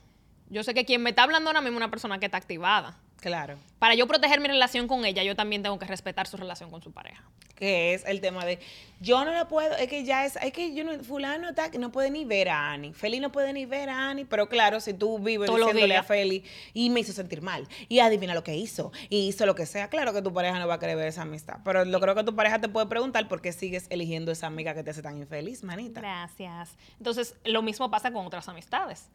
[0.50, 2.98] Yo sé que quien me está hablando ahora mismo es una persona que está activada.
[3.24, 3.58] Claro.
[3.80, 6.82] Para yo proteger mi relación con ella, yo también tengo que respetar su relación con
[6.82, 7.24] su pareja.
[7.56, 8.60] Que es el tema de,
[9.00, 11.92] yo no lo puedo, es que ya es, es que yo no, fulano está, no
[11.92, 12.92] puede ni ver a Ani.
[12.92, 16.44] Feli no puede ni ver a Ani, pero claro, si tú vives diciéndole a Feli
[16.74, 19.88] y me hizo sentir mal, y adivina lo que hizo, y hizo lo que sea,
[19.90, 21.60] claro que tu pareja no va a querer ver esa amistad.
[21.64, 24.74] Pero lo creo que tu pareja te puede preguntar por qué sigues eligiendo esa amiga
[24.74, 26.02] que te hace tan infeliz, manita.
[26.02, 26.76] Gracias.
[26.98, 29.10] Entonces, lo mismo pasa con otras amistades.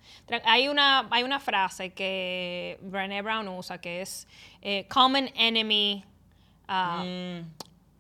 [0.45, 4.27] Hay una, hay una frase que Brené Brown usa que es
[4.63, 6.05] eh, Common Enemy.
[6.69, 7.59] Uh, mm.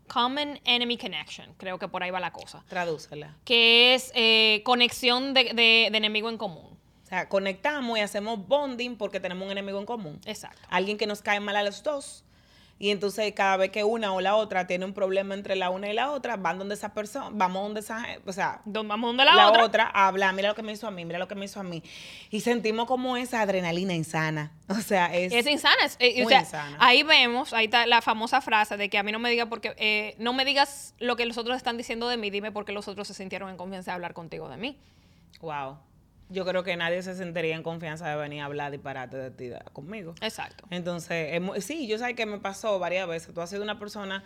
[0.08, 2.64] Common Enemy Connection, creo que por ahí va la cosa.
[2.68, 3.36] Tradúcela.
[3.44, 6.78] Que es eh, conexión de, de, enemigo en común.
[7.04, 10.18] O sea, conectamos y hacemos bonding porque tenemos un enemigo en común.
[10.24, 10.60] Exacto.
[10.70, 12.24] Alguien que nos cae mal a los dos
[12.78, 15.90] y entonces cada vez que una o la otra tiene un problema entre la una
[15.90, 19.48] y la otra, van donde esa persona, vamos donde esa, o sea, vamos donde la,
[19.48, 19.64] otra.
[19.64, 21.64] otra habla, mira lo que me hizo a mí, mira lo que me hizo a
[21.64, 21.82] mí.
[22.30, 24.52] Y sentimos como esa adrenalina insana.
[24.70, 25.32] O sea, es...
[25.32, 25.82] Es insana.
[25.82, 26.76] Es, eh, insana.
[26.78, 29.74] Ahí vemos, ahí está la famosa frase de que a mí no me diga porque,
[29.78, 32.72] eh, no me digas lo que los otros están diciendo de mí, dime por qué
[32.72, 34.78] los otros se sintieron en confianza de hablar contigo de mí.
[35.40, 35.78] Wow
[36.30, 39.50] yo creo que nadie se sentiría en confianza de venir a hablar disparate de ti
[39.72, 40.14] conmigo.
[40.20, 40.64] Exacto.
[40.70, 43.34] Entonces, sí, yo sé que me pasó varias veces.
[43.34, 44.22] Tú has sido una persona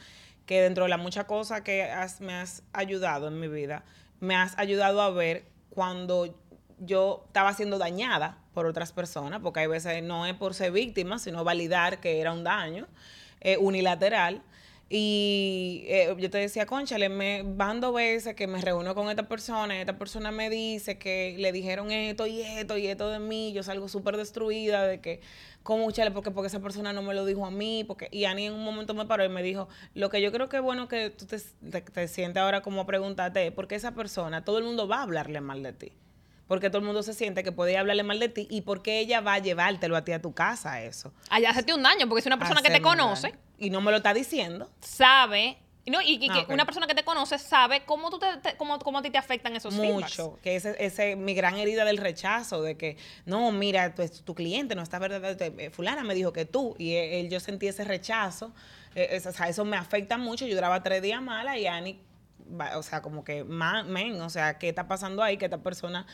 [0.47, 1.89] que dentro de las muchas cosas que
[2.21, 3.85] me has ayudado en mi vida,
[4.21, 6.35] me has ayudado a ver cuando
[6.79, 11.19] yo estaba siendo dañada por otras personas, porque hay veces no es por ser víctima,
[11.19, 12.89] sino validar que era un daño
[13.41, 14.43] eh, unilateral.
[14.95, 19.27] Y eh, yo te decía, conchale, me van dos veces que me reúno con esta
[19.27, 23.19] persona y esta persona me dice que le dijeron esto y esto y esto de
[23.19, 23.55] mí.
[23.55, 25.23] Yo salgo súper destruida de que,
[25.63, 26.11] ¿cómo, chale?
[26.11, 27.85] Porque, porque esa persona no me lo dijo a mí.
[27.85, 30.51] porque Y Ani en un momento me paró y me dijo, lo que yo creo
[30.51, 34.45] que es bueno que tú te, te, sientes ahora como preguntarte es, porque esa persona,
[34.45, 35.93] todo el mundo va a hablarle mal de ti
[36.49, 39.23] porque todo el mundo se siente que puede hablarle mal de ti y porque ella
[39.23, 41.15] va a llevártelo a ti a tu casa eso.
[41.31, 43.99] Allá hacerte un daño, porque es una persona que te conoce y no me lo
[43.99, 44.69] está diciendo.
[44.81, 45.57] Sabe.
[45.87, 48.99] No, y, que ah, una persona que te conoce sabe cómo, tú te, cómo, cómo,
[48.99, 50.39] a ti te afectan esos Mucho.
[50.43, 54.77] Que ese es mi gran herida del rechazo, de que, no, mira, pues, tu cliente
[54.77, 55.41] no está verdad.
[55.41, 56.77] Eh, fulana me dijo que tú.
[56.79, 58.53] Y él, yo sentí ese rechazo.
[58.95, 60.47] Eh, o sea, eso me afecta mucho.
[60.47, 62.01] Yo duraba tres días mala y Ani,
[62.77, 65.37] o sea, como que, men, o sea, ¿qué está pasando ahí?
[65.37, 66.07] Que esta persona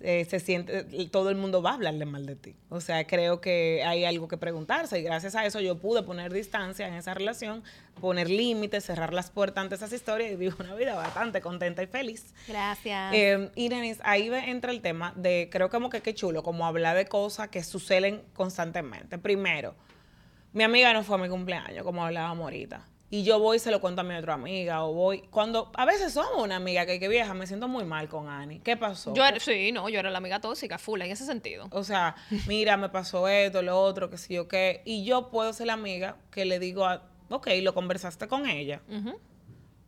[0.00, 2.56] eh, se siente, todo el mundo va a hablarle mal de ti.
[2.68, 6.32] O sea, creo que hay algo que preguntarse y gracias a eso yo pude poner
[6.32, 7.62] distancia en esa relación,
[8.00, 11.86] poner límites, cerrar las puertas ante esas historias y vivo una vida bastante contenta y
[11.86, 12.34] feliz.
[12.46, 13.14] Gracias.
[13.14, 16.96] Eh, y Denise, ahí entra el tema de, creo como que qué chulo, como hablar
[16.96, 19.18] de cosas que suceden constantemente.
[19.18, 19.74] Primero,
[20.52, 23.70] mi amiga no fue a mi cumpleaños, como hablábamos ahorita y yo voy y se
[23.70, 26.98] lo cuento a mi otra amiga o voy cuando a veces somos una amiga que,
[26.98, 29.14] que vieja me siento muy mal con Ani ¿qué pasó?
[29.14, 31.68] yo sí no yo era la amiga tóxica full en ese sentido.
[31.70, 32.16] O sea
[32.48, 35.74] mira me pasó esto lo otro que sí yo qué y yo puedo ser la
[35.74, 38.80] amiga que le digo a ok lo conversaste con ella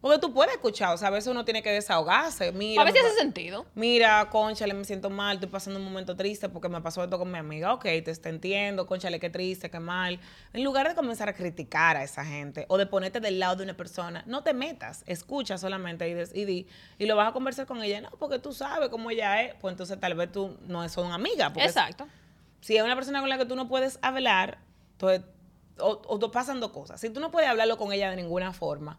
[0.01, 2.53] porque tú puedes escuchar, o sea, a veces uno tiene que desahogarse.
[2.53, 3.67] Mira, a veces hace sentido.
[3.75, 7.33] Mira, conchale, me siento mal, estoy pasando un momento triste porque me pasó esto con
[7.33, 7.75] mi amiga.
[7.75, 10.21] Ok, te, te entiendo, conchale, qué triste, qué mal.
[10.53, 13.65] En lugar de comenzar a criticar a esa gente o de ponerte del lado de
[13.65, 17.83] una persona, no te metas, escucha solamente y, di, y lo vas a conversar con
[17.83, 18.01] ella.
[18.01, 21.53] No, porque tú sabes cómo ella es, pues entonces tal vez tú no son amiga.
[21.57, 22.07] Exacto.
[22.61, 24.59] Si es una persona con la que tú no puedes hablar,
[24.93, 25.23] entonces,
[25.81, 27.01] o, o pasan dos cosas.
[27.01, 28.99] Si tú no puedes hablarlo con ella de ninguna forma,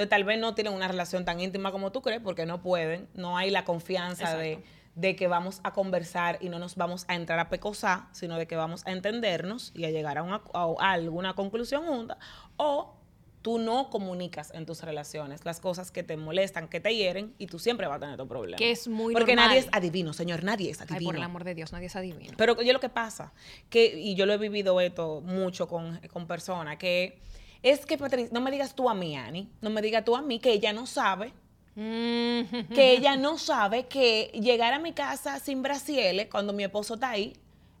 [0.00, 3.06] entonces tal vez no tienen una relación tan íntima como tú crees porque no pueden,
[3.12, 7.38] no hay la confianza de, que vamos a conversar y no nos vamos a entrar
[7.38, 11.34] a pecosar, sino de que vamos a entendernos y a llegar a, una, a alguna
[11.34, 12.16] conclusión junta.
[12.56, 12.94] O
[13.42, 17.46] tú no comunicas en tus relaciones las cosas que te molestan, que te hieren, y
[17.46, 18.56] tú siempre vas a tener tu problema.
[18.56, 19.50] Que es muy Porque normal.
[19.50, 21.08] nadie es adivino, señor, nadie es Ay, adivino.
[21.08, 22.32] por el amor de Dios, nadie es adivino.
[22.38, 23.34] Pero yo lo que pasa,
[23.68, 27.18] que, y yo lo he vivido esto mucho con, con personas, que
[27.62, 30.22] es que, Patricia, no me digas tú a mí, Ani, no me digas tú a
[30.22, 31.32] mí que ella no sabe,
[31.76, 32.74] Mm.
[32.74, 37.10] que ella no sabe que llegar a mi casa sin brasieles cuando mi esposo está
[37.10, 37.32] ahí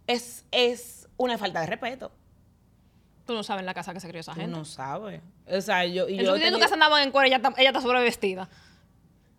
[0.06, 2.12] es, es una falta de respeto.
[3.26, 4.56] Tú no sabes en la casa que se crió esa Tú gente.
[4.56, 5.20] no sabes.
[5.46, 6.08] O sea, yo...
[6.08, 8.48] y En yo día en tu tenido- casa andaban en cuero, ella ella está sobrevestida.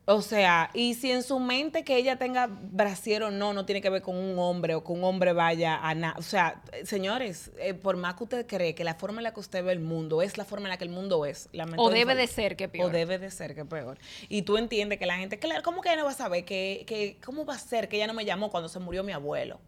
[0.05, 3.81] O sea, y si en su mente que ella tenga brasier o no, no tiene
[3.81, 6.15] que ver con un hombre o que un hombre vaya a nada.
[6.17, 9.39] O sea, señores, eh, por más que usted cree que la forma en la que
[9.39, 11.49] usted ve el mundo es la forma en la que el mundo es.
[11.77, 12.87] O debe de ser que peor.
[12.87, 13.99] O debe de ser que peor.
[14.27, 16.83] Y tú entiendes que la gente, claro, ¿cómo que ella no va a saber que,
[16.87, 19.59] que, cómo va a ser que ella no me llamó cuando se murió mi abuelo?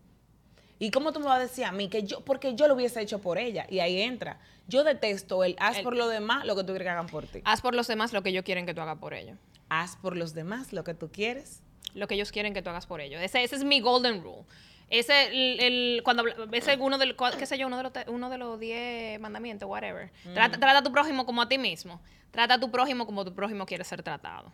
[0.80, 3.00] ¿Y cómo tú me vas a decir a mí que yo, porque yo lo hubiese
[3.00, 3.68] hecho por ella?
[3.70, 4.40] Y ahí entra.
[4.68, 7.28] Yo detesto el haz El- por lo demás lo que tú quieres que hagan por
[7.28, 7.42] ti.
[7.46, 9.38] Haz por los demás lo que ellos quieren que tú hagas por ellos.
[9.82, 11.62] Haz por los demás lo que tú quieres.
[11.94, 13.22] Lo que ellos quieren que tú hagas por ellos.
[13.22, 14.44] Ese, ese es mi golden rule.
[14.90, 18.30] Ese, el, el- cuando ese uno del, cua- qué sé yo, uno de los, uno
[18.30, 20.12] de los diez mandamientos, whatever.
[20.34, 22.00] Trata, trata a tu prójimo como a ti mismo.
[22.32, 24.52] Trata a tu prójimo como tu prójimo quiere ser tratado.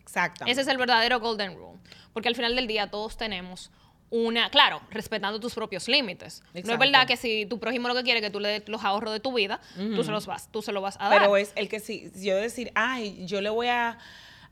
[0.00, 0.52] Exactamente.
[0.52, 1.78] Ese es el verdadero golden rule.
[2.12, 3.70] Porque al final del día todos tenemos
[4.10, 6.42] una, claro, respetando tus propios límites.
[6.42, 6.78] No es Exacto.
[6.80, 9.12] verdad que si tu prójimo lo que quiere es que tú le des los ahorros
[9.12, 11.18] de tu vida, tú se los vas, tú se lo vas a dar.
[11.20, 13.98] Pero es el que si yo decir, ay, yo le voy a.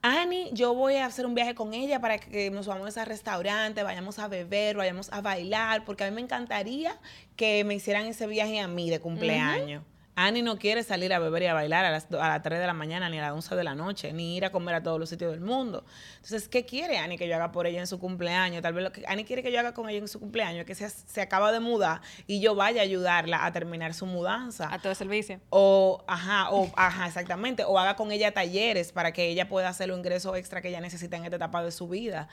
[0.03, 3.83] Ani, yo voy a hacer un viaje con ella para que nos vamos a restaurante,
[3.83, 6.99] vayamos a beber, vayamos a bailar, porque a mí me encantaría
[7.37, 9.85] que me hicieran ese viaje a mí de cumpleaños.
[10.17, 12.67] Ani no quiere salir a beber y a bailar a las, a las 3 de
[12.67, 14.99] la mañana, ni a las 11 de la noche, ni ir a comer a todos
[14.99, 15.85] los sitios del mundo.
[16.17, 18.63] Entonces, ¿qué quiere Ani que yo haga por ella en su cumpleaños?
[18.63, 20.67] Tal vez lo que Ani quiere que yo haga con ella en su cumpleaños es
[20.67, 24.73] que se, se acaba de mudar y yo vaya a ayudarla a terminar su mudanza.
[24.73, 25.41] a todo servicio.
[25.51, 27.65] O, ajá, o, ajá, exactamente.
[27.65, 30.81] O haga con ella talleres para que ella pueda hacer los ingresos extra que ella
[30.81, 32.29] necesita en esta etapa de su vida.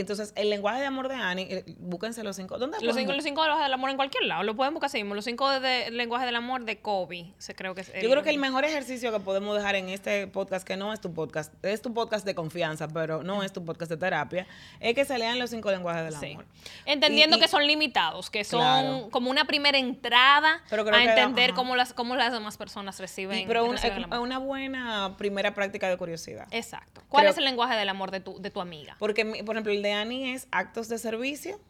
[0.00, 2.58] Entonces, el lenguaje de amor de Annie, eh, búsquense los cinco.
[2.58, 4.42] ¿Dónde Los cinco, los cinco lenguajes del amor en cualquier lado.
[4.42, 5.14] Lo pueden buscar así mismo.
[5.14, 7.32] Los cinco de, de- lenguajes del amor de Kobe.
[7.38, 10.26] Se creo que es Yo creo que el mejor ejercicio que podemos dejar en este
[10.26, 13.64] podcast, que no es tu podcast, es tu podcast de confianza, pero no es tu
[13.64, 14.46] podcast de terapia,
[14.80, 16.32] es que se lean los cinco lenguajes del Sí.
[16.32, 16.44] amor.
[16.86, 19.08] Entendiendo Y- que son limitados, que son Claro.
[19.10, 23.40] como una primera entrada a entender cómo las, cómo las demás personas reciben.
[23.40, 24.18] Y- pero reciben amor.
[24.20, 26.46] una buena primera práctica de curiosidad.
[26.50, 27.02] Exacto.
[27.08, 28.96] ¿Cuál creo- es el lenguaje del amor de tu, de tu amiga?
[28.98, 31.60] Porque, por ejemplo, el de Annie es actos de servicio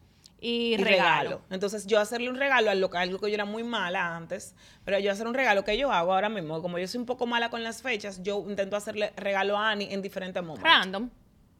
[0.41, 1.21] Y, y regalo.
[1.29, 1.41] regalo.
[1.49, 4.53] Entonces, yo hacerle un regalo a lo que- algo que yo era muy mala antes,
[4.83, 7.25] pero yo hacer un regalo que yo hago ahora mismo, como yo soy un poco
[7.25, 10.63] mala con las fechas, yo intento hacerle regalo a Annie en diferentes momentos.
[10.71, 11.09] Random.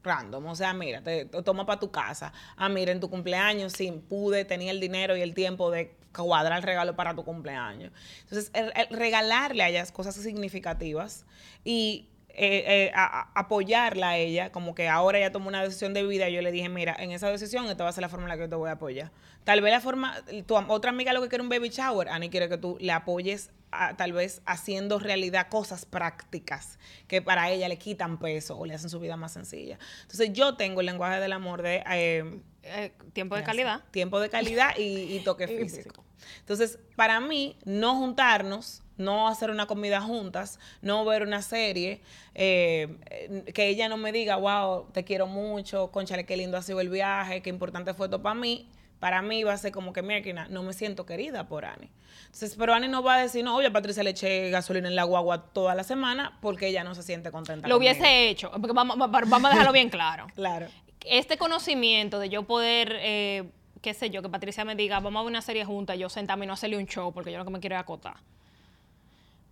[0.04, 2.32] Random, o sea, mira, te, te toma para tu casa.
[2.56, 6.58] Ah, mira, en tu cumpleaños, sí, pude, tenía el dinero y el tiempo de cuadrar
[6.58, 7.90] el regalo para tu cumpleaños.
[8.22, 11.24] Entonces, el- el regalarle a ellas cosas significativas
[11.64, 15.94] y eh, eh, a- a- apoyarla a ella, como que ahora ella tomó una decisión
[15.94, 18.08] de vida, y yo le dije, mira, en esa decisión esta va a ser la
[18.08, 19.10] forma en la que yo te voy a apoyar.
[19.44, 20.14] Tal vez la forma,
[20.46, 23.50] tu otra amiga lo que quiere un baby shower, Ani quiere que tú le apoyes
[23.70, 28.74] a- tal vez haciendo realidad cosas prácticas que para ella le quitan peso o le
[28.74, 29.78] hacen su vida más sencilla.
[30.02, 31.82] Entonces yo tengo el lenguaje del amor de...
[31.90, 33.84] eh, Eh, tiempo de calidad.
[33.92, 34.82] Tiempo de calidad y,
[35.16, 35.46] y toque
[35.84, 36.04] físico.
[36.40, 42.00] Entonces, para mí, no juntarnos, no hacer una comida juntas, no ver una serie,
[42.34, 46.80] eh, que ella no me diga, wow, te quiero mucho, conchale, qué lindo ha sido
[46.80, 48.68] el viaje, qué importante fue esto para mí.
[48.98, 51.90] Para mí va a ser como que, mira, no me siento querida por Ani.
[52.24, 54.96] Entonces, pero Ani no va a decir, no, oye, a Patricia le eché gasolina en
[54.96, 57.68] la guagua toda la semana porque ella no se siente contenta.
[57.68, 57.92] Lo conmigo.
[57.92, 58.50] hubiese hecho.
[58.52, 60.26] Porque vamos, va- vamos a dejarlo bien claro.
[60.34, 60.66] Claro.
[61.04, 63.44] Este conocimiento de yo poder, eh,
[63.82, 66.46] qué sé yo, que Patricia me diga, vamos a ver una serie juntas, yo sentarme
[66.46, 68.16] y no hacerle un show porque yo lo que me quiero es acotar.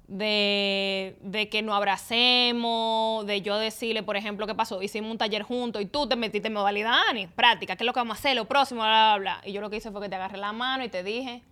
[0.06, 4.82] De, de que no abracemos, de yo decirle, por ejemplo, ¿qué pasó?
[4.82, 7.94] Hicimos un taller juntos y tú te metiste en modalidad, Ani, práctica, ¿qué es lo
[7.94, 8.36] que vamos a hacer?
[8.36, 9.48] Lo próximo, bla, bla, bla.
[9.48, 11.42] Y yo lo que hice fue que te agarré la mano y te dije,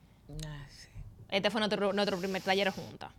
[0.69, 0.89] sí.
[1.31, 3.11] este fue nuestro, nuestro primer taller juntas.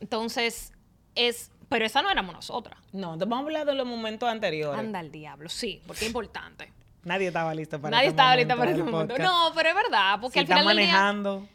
[0.00, 0.72] Entonces,
[1.14, 2.78] es, pero esa no éramos nosotras.
[2.92, 4.80] No, te vamos a hablar de los momentos anteriores.
[4.80, 6.72] Anda al diablo, sí, porque es importante.
[7.04, 9.18] Nadie estaba listo para Nadie este estaba lista para este momento.
[9.18, 11.46] No, pero es verdad, porque si al final manejando,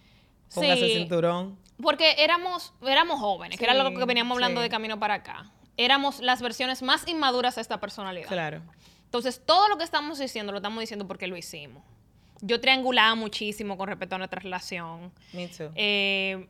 [0.53, 0.83] póngase Sí.
[0.83, 1.57] el cinturón.
[1.81, 4.63] Porque éramos, éramos jóvenes, que era lo Sí, que veníamos hablando sí.
[4.63, 5.51] de camino para acá.
[5.77, 8.27] Éramos las versiones más inmaduras de esta personalidad.
[8.27, 8.61] Claro.
[9.05, 11.83] Entonces, todo lo que estamos diciendo lo estamos diciendo porque lo hicimos.
[12.41, 15.11] Yo triangulaba muchísimo con respecto a nuestra relación.
[15.33, 15.71] Me too.
[15.75, 16.47] eh,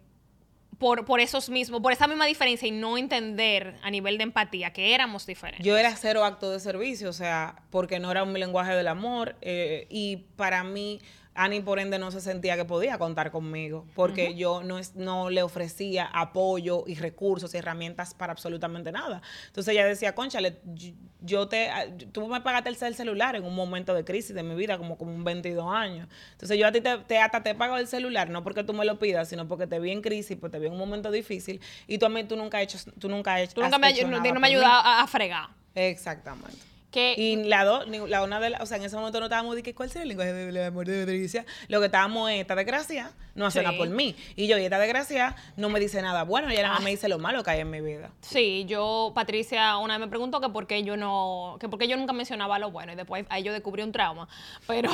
[0.77, 4.71] por, por esos mismos, por esa misma diferencia y no entender a nivel de empatía
[4.73, 5.65] que éramos diferentes.
[5.65, 9.35] Yo era cero acto de servicio, o sea, porque no era un lenguaje del amor.
[9.41, 10.99] eh, y para mí,
[11.39, 15.29] Ani, por ende, no se sentía que podía contar conmigo, porque yo no, es, no
[15.29, 19.21] le ofrecía apoyo y recursos y herramientas para absolutamente nada.
[19.45, 23.53] Entonces ella decía, conchale, yo- yo te, ah, tú me pagaste el celular en un
[23.55, 26.07] momento de crisis de mi vida, como como un 22 años.
[26.31, 28.83] Entonces yo a ti te, te- hasta te pago el celular, no porque tú me
[28.85, 31.61] lo pidas, sino porque te vi en crisis, porque te vi en un momento difícil,
[31.87, 33.89] y tú a mí tú nunca has hecho, tú nunca has, Tú nunca has me,
[33.89, 34.47] hecho no, nada no me por mí.
[34.55, 35.49] ayudas a, a fregar.
[35.75, 36.57] Exactamente.
[36.91, 39.55] Que, Y la dos, la una de las, o sea, en ese momento no estábamos
[39.55, 41.45] de que cuál sería el lenguaje del amor de Patricia.
[41.67, 43.65] Lo que estábamos es esta desgracia, no hace Sí.
[43.65, 44.15] nada por mí.
[44.37, 46.85] Y yo, y esta desgracia no me dice nada bueno, ella nada más Ah.
[46.85, 48.09] me dice lo malo que hay en mi vida.
[48.21, 51.89] Sí, yo, Patricia, una vez me preguntó que por qué yo no, que por qué
[51.89, 54.29] yo nunca mencionaba lo bueno y después ahí yo descubrí un trauma,
[54.65, 54.89] pero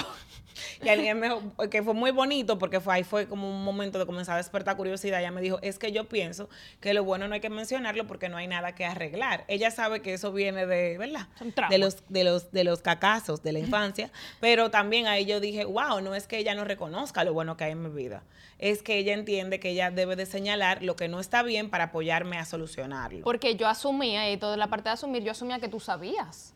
[0.83, 3.97] Y alguien me dijo, que fue muy bonito porque fue ahí fue como un momento
[3.97, 5.19] de comenzar a despertar curiosidad.
[5.19, 6.47] Ella me dijo, es que yo pienso
[6.79, 9.45] que lo bueno no hay que mencionarlo porque no hay nada que arreglar.
[9.47, 11.27] Ella sabe que eso viene de, ¿verdad?
[11.39, 11.71] Son traumas.
[11.71, 14.09] De los, de los, de los cacazos de la infancia.
[14.39, 17.63] pero también ahí yo dije, wow, no es que ella no reconozca lo bueno que
[17.65, 18.23] hay en mi vida.
[18.59, 21.85] Es que ella entiende que ella debe de señalar lo que no está bien para
[21.85, 23.23] apoyarme a solucionarlo.
[23.23, 26.53] porque yo asumía, y toda la parte de asumir, yo asumía que tú sabías.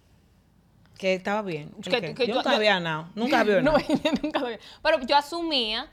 [0.98, 1.72] que estaba bien.
[1.80, 2.02] Yo yo-
[2.34, 3.10] nunca yo- había nada.
[3.14, 3.74] Nunca había No,
[4.24, 4.42] nunca.
[4.82, 5.88] Pero yo asumía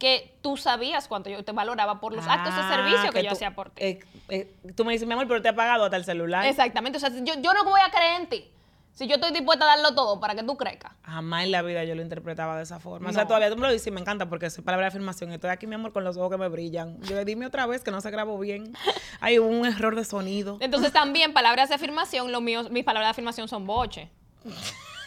[0.00, 3.28] que tú sabías cuánto yo te valoraba por los actos de Ah, servicio que, yo
[3.30, 3.82] tú- hacía por ti.
[3.84, 3.98] eh,
[4.28, 6.44] eh, tú me dices, mi amor, pero te he pagado hasta el celular.
[6.46, 6.96] Exactamente.
[6.98, 8.50] O sea, yo, yo no voy a creer en ti.
[8.98, 10.90] Si yo estoy dispuesta a darlo todo para que tú crezcas.
[11.04, 13.10] Jamás en la vida yo lo interpretaba de esa forma.
[13.10, 15.30] O sea, todavía tú me lo dices y me encanta porque es palabra de afirmación.
[15.30, 17.00] Estoy aquí, mi amor, con los ojos que me brillan.
[17.02, 18.72] Yo le dime otra vez que no se grabó bien.
[19.20, 20.56] Hay un error de sonido.
[20.58, 24.10] Entonces también palabras de afirmación, lo mío, mis palabras de afirmación son boche.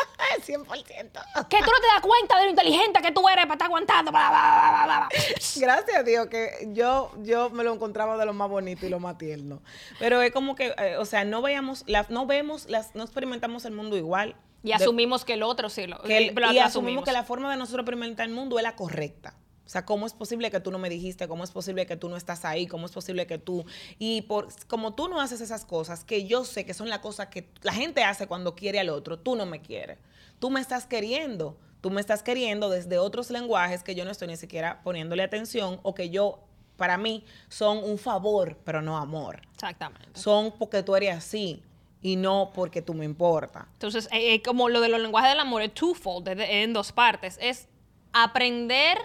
[0.46, 1.46] 100%.
[1.48, 4.10] Que tú no te das cuenta de lo inteligente que tú eres para estar aguantando.
[4.10, 5.08] bla, bla, bla, bla, bla.
[5.56, 9.00] Gracias a Dios que yo, yo me lo encontraba de lo más bonito y lo
[9.00, 9.62] más tierno.
[9.98, 13.64] Pero es como que, eh, o sea, no veamos, la- no vemos, las, no experimentamos
[13.64, 14.36] el mundo igual.
[14.62, 17.24] Y De- asumimos que el otro sí lo, que el- lo- y asumimos que la
[17.24, 19.34] forma de nosotros experimentar el mundo es la correcta.
[19.70, 21.28] O sea, ¿cómo es posible que tú no me dijiste?
[21.28, 22.66] ¿Cómo es posible que tú no estás ahí?
[22.66, 23.64] ¿Cómo es posible que tú...
[24.00, 27.28] Y por como tú no haces esas cosas, que yo sé que son las cosas
[27.28, 29.98] que la gente hace cuando quiere al otro, tú no me quieres.
[30.40, 31.56] Tú me estás queriendo.
[31.82, 35.78] Tú me estás queriendo desde otros lenguajes que yo no estoy ni siquiera poniéndole atención
[35.84, 36.40] o que yo,
[36.76, 39.40] para mí, son un favor, pero no amor.
[39.54, 40.18] Exactamente.
[40.18, 41.62] Son porque tú eres así
[42.02, 43.66] y no porque tú me importas.
[43.74, 47.38] Entonces, eh, eh, como lo de los lenguajes del amor es twofold, en dos partes.
[47.40, 47.68] Es
[48.12, 48.98] aprender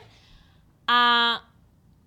[0.87, 1.43] a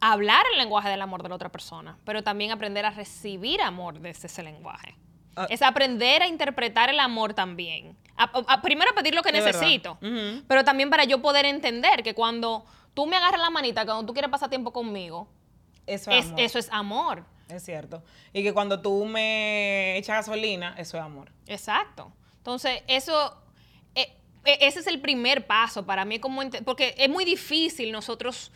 [0.01, 3.99] hablar el lenguaje del amor de la otra persona, pero también aprender a recibir amor
[4.01, 4.95] desde ese lenguaje.
[5.41, 5.47] Ah.
[5.51, 7.97] es aprender a interpretar el amor también.
[8.17, 9.97] A- a- primero a pedir lo que necesito,
[10.49, 14.13] pero también para yo poder entender que cuando tú me agarras la manita, cuando tú
[14.15, 15.29] quieres pasar tiempo conmigo,
[15.87, 16.41] Eso es, amor.
[16.41, 17.25] eso es amor.
[17.49, 18.03] Es cierto.
[18.33, 21.31] Y que cuando tú me echas gasolina, eso es amor.
[21.47, 22.11] Exacto.
[22.39, 23.41] Entonces, eso,
[23.95, 24.13] eh,
[24.45, 28.51] eh, ese es el primer paso para mí, como porque es muy difícil nosotros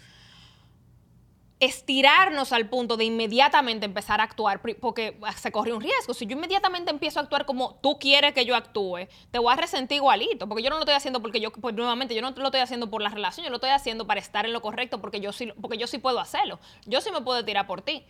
[1.62, 6.12] estirarnos al punto de inmediatamente empezar a actuar, porque se corre un riesgo.
[6.12, 9.56] Si yo inmediatamente empiezo a actuar como tú quieres que yo actúe, te voy a
[9.56, 12.46] resentir igualito, porque yo no lo estoy haciendo porque yo, pues nuevamente, yo no lo
[12.46, 15.20] estoy haciendo por la relación, yo lo estoy haciendo para estar en lo correcto, porque
[15.20, 16.58] yo sí, porque yo sí puedo hacerlo.
[16.84, 18.04] Yo sí me puedo tirar por ti.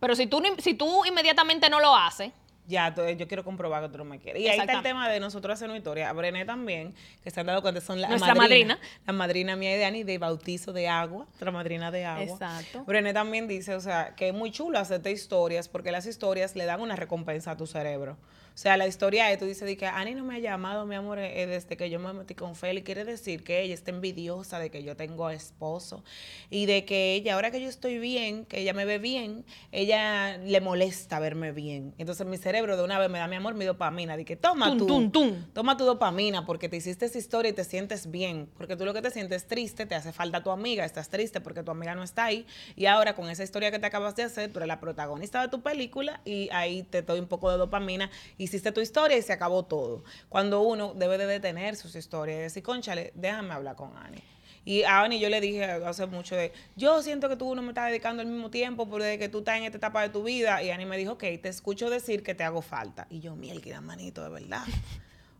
[0.00, 2.32] Pero si tú, si tú inmediatamente no lo haces,
[2.70, 4.40] Ya, yo quiero comprobar que tú no me quieres.
[4.42, 6.08] Y ahí está el tema de nosotros hacer una historia.
[6.08, 8.78] A Brené también, que se han dado cuenta, son la Nuestra madrina.
[9.06, 12.24] La madrina mía y de Dani de bautizo de agua, nuestra madrina de agua.
[12.24, 12.84] Exacto.
[12.84, 16.64] Brené también dice, o sea, que es muy chulo hacerte historias, porque las historias le
[16.64, 18.16] dan una recompensa a tu cerebro.
[18.54, 20.94] O sea, la historia es, tú dices, de que Ani no me ha llamado, mi
[20.94, 22.82] amor, eh, desde que yo me metí con Feli.
[22.82, 26.04] Quiere decir que ella está envidiosa de que yo tengo esposo
[26.50, 30.36] y de que ella, ahora que yo estoy bien, que ella me ve bien, ella
[30.38, 31.94] le molesta verme bien.
[31.98, 34.16] Entonces mi cerebro de una vez me da, mi amor, mi dopamina.
[34.16, 35.44] De que toma Tum, tum.
[35.52, 38.48] toma tu dopamina porque te hiciste esa historia y te sientes bien.
[38.56, 41.62] Porque tú lo que te sientes triste, te hace falta tu amiga, estás triste porque
[41.62, 42.46] tu amiga no está ahí.
[42.76, 45.48] Y ahora con esa historia que te acabas de hacer, tú eres la protagonista de
[45.48, 48.10] tu película y ahí te doy un poco de dopamina.
[48.40, 50.02] Hiciste tu historia y se acabó todo.
[50.30, 54.22] Cuando uno debe de detener sus historias y decir, conchale, déjame hablar con Ani.
[54.64, 57.68] Y a Ani yo le dije hace mucho de, yo siento que tú no me
[57.68, 60.62] estás dedicando el mismo tiempo porque que tú estás en esta etapa de tu vida.
[60.62, 63.06] Y Ani me dijo, ok, te escucho decir que te hago falta.
[63.10, 64.62] Y yo, mierda, manito, de verdad.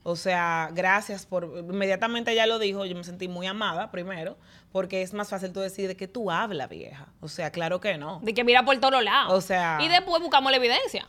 [0.02, 1.44] O sea, gracias por...
[1.44, 4.38] Inmediatamente ella lo dijo, yo me sentí muy amada primero,
[4.72, 7.08] porque es más fácil tú decir de que tú hablas, vieja.
[7.20, 8.20] O sea, claro que no.
[8.22, 9.32] de que mira por todos lados.
[9.34, 11.06] O sea- Y después buscamos la evidencia.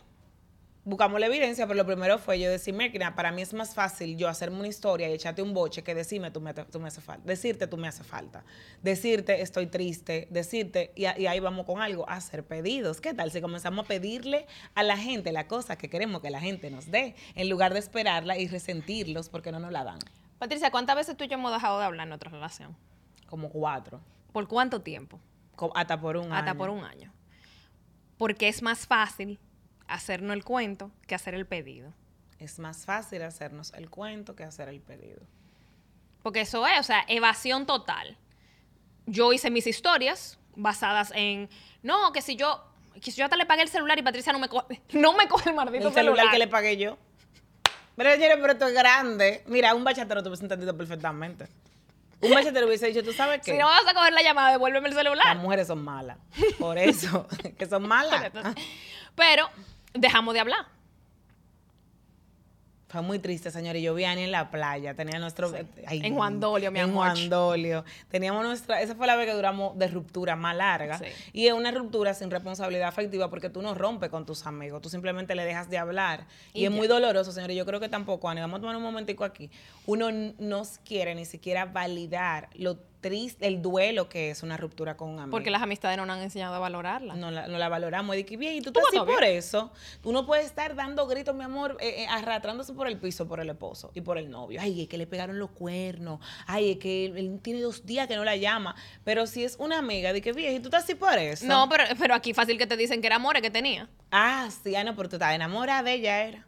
[0.84, 4.18] Buscamos la evidencia, pero lo primero fue yo decirme, mira, para mí es más fácil
[4.18, 7.02] yo hacerme una historia y echarte un boche que decirme tú me, tú me hace
[7.02, 7.24] falta.
[7.28, 8.44] Decirte tú me hace falta.
[8.82, 10.28] Decirte estoy triste.
[10.32, 13.00] Decirte, y, ahí vamos con algo, hacer pedidos.
[13.00, 16.40] ¿Qué tal si comenzamos a pedirle a la gente la cosa que queremos que la
[16.40, 20.00] gente nos dé, en lugar de esperarla y resentirlos porque no nos la dan?
[20.40, 22.76] Patricia, ¿cuántas veces tú y yo hemos dejado de hablar en nuestra relación?
[23.28, 24.02] Como cuatro.
[24.32, 25.20] ¿Por cuánto tiempo?
[25.76, 26.36] Hasta por un año.
[26.36, 27.14] Hasta por un año.
[28.18, 29.40] Porque es más fácil
[29.94, 31.94] hacernos el cuento que hacer el pedido.
[32.40, 35.22] Es más fácil hacernos el cuento que hacer el pedido.
[36.24, 38.18] Porque eso es, o sea, evasión total.
[39.06, 41.50] Yo hice mis historias basadas en,
[41.84, 42.64] no, que si yo,
[43.02, 45.28] que si yo hasta le pagué el celular y Patricia no me coge, no me
[45.28, 46.98] coge el maldito El celular que le pagué yo.
[47.96, 49.44] Pero, señores, pero esto es grande.
[49.48, 51.48] Mira, un bachatero te hubiese entendido perfectamente.
[52.22, 53.52] Un bachatero hubiese dicho, ¿tú sabes qué?
[53.52, 55.38] Si no vas a coger la llamada, devuélveme el Las celular.
[55.38, 56.18] mujeres son malas.
[56.58, 57.28] Por eso,
[57.58, 58.24] que son malas.
[58.24, 58.64] Entonces,
[59.16, 59.50] Pero
[59.94, 60.66] dejamos de hablar.
[62.92, 63.78] Fue muy triste, señor.
[63.78, 64.94] Y yo vi a Ani en la playa.
[64.94, 65.50] Tenía nuestro.
[65.88, 67.12] Ay, En Juan Dolio, mi en amor.
[67.12, 67.86] Juan Dolio.
[68.10, 68.82] Teníamos nuestra.
[68.82, 70.98] Esa fue la vez que duramos de ruptura más larga.
[70.98, 71.06] Sí.
[71.32, 74.82] Y es una ruptura sin responsabilidad afectiva porque tú no rompes con tus amigos.
[74.82, 76.28] Tú simplemente le dejas de hablar.
[76.54, 77.52] Y, Y es muy doloroso, señor.
[77.52, 79.50] Y yo creo que tampoco, Ani, vamos a tomar un momentico aquí.
[79.86, 85.10] Uno no quiere ni siquiera validar lo triste, el duelo que es una ruptura con
[85.10, 85.32] un amigo.
[85.32, 87.16] Porque las amistades no nos han enseñado a valorarla.
[87.16, 88.16] No la, no la valoramos.
[88.16, 89.72] Y que bien, y tú ¿Tú estás así por eso.
[90.02, 93.40] Tú no puedes estar dando gritos, mi amor, eh, eh, arrastrándose por el piso por
[93.40, 94.62] el esposo y por el novio.
[94.62, 96.20] Ay, es que le pegaron los cuernos.
[96.46, 98.76] Ay, es que él, él tiene dos días que no la llama.
[99.04, 101.46] Pero si es una amiga, de que bien, y tú estás así por eso.
[101.46, 103.90] No, pero, pero aquí fácil que te dicen que era amores que tenía.
[104.12, 106.48] Ah, sí, ah, no, pero tú estás enamorada de ella, era.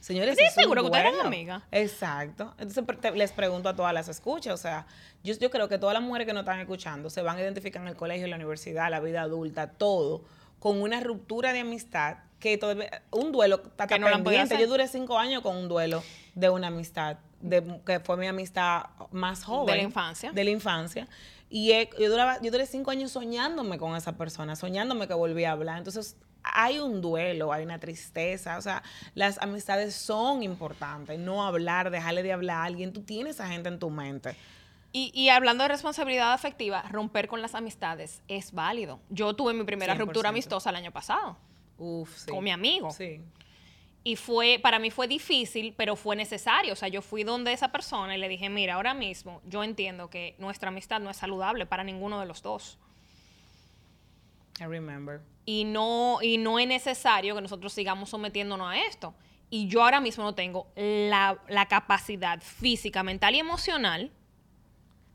[0.00, 1.62] Señores, Sí, es seguro que ustedes eran amigas.
[1.70, 2.54] Exacto.
[2.58, 4.86] Entonces te- les pregunto a todas las escuchas, o sea,
[5.22, 7.82] yo, yo creo que todas las mujeres que nos están escuchando se van a identificar
[7.82, 10.24] en el colegio, en la universidad, la vida adulta, todo,
[10.58, 14.58] con una ruptura de amistad que todavía, un duelo está Que no pendiente.
[14.58, 16.02] Yo duré cinco años con un duelo
[16.34, 19.66] de una amistad, de, que fue mi amistad más joven.
[19.66, 20.32] De la infancia.
[20.32, 21.06] De la infancia.
[21.50, 25.50] Y he- yo, duraba, yo duré cinco años soñándome con esa persona, soñándome que volvía
[25.50, 25.76] a hablar.
[25.76, 28.58] Entonces, hay un duelo, hay una tristeza.
[28.58, 28.82] O sea,
[29.14, 31.18] las amistades son importantes.
[31.18, 32.92] No hablar, dejarle de hablar a alguien.
[32.92, 34.36] Tú tienes a gente en tu mente.
[34.92, 38.98] Y, y hablando de responsabilidad afectiva, romper con las amistades es válido.
[39.08, 39.98] Yo tuve mi primera 100%.
[39.98, 41.36] ruptura amistosa el año pasado
[41.78, 42.30] Uf, sí.
[42.30, 42.90] con mi amigo.
[42.90, 43.20] Sí.
[44.02, 46.72] Y fue, para mí fue difícil, pero fue necesario.
[46.72, 50.08] O sea, yo fui donde esa persona y le dije, mira, ahora mismo yo entiendo
[50.08, 52.78] que nuestra amistad no es saludable para ninguno de los dos.
[54.60, 55.22] I remember.
[55.46, 59.14] Y no, y no es necesario que nosotros sigamos sometiéndonos a esto.
[59.48, 64.12] Y yo ahora mismo no tengo la, la capacidad física, mental y emocional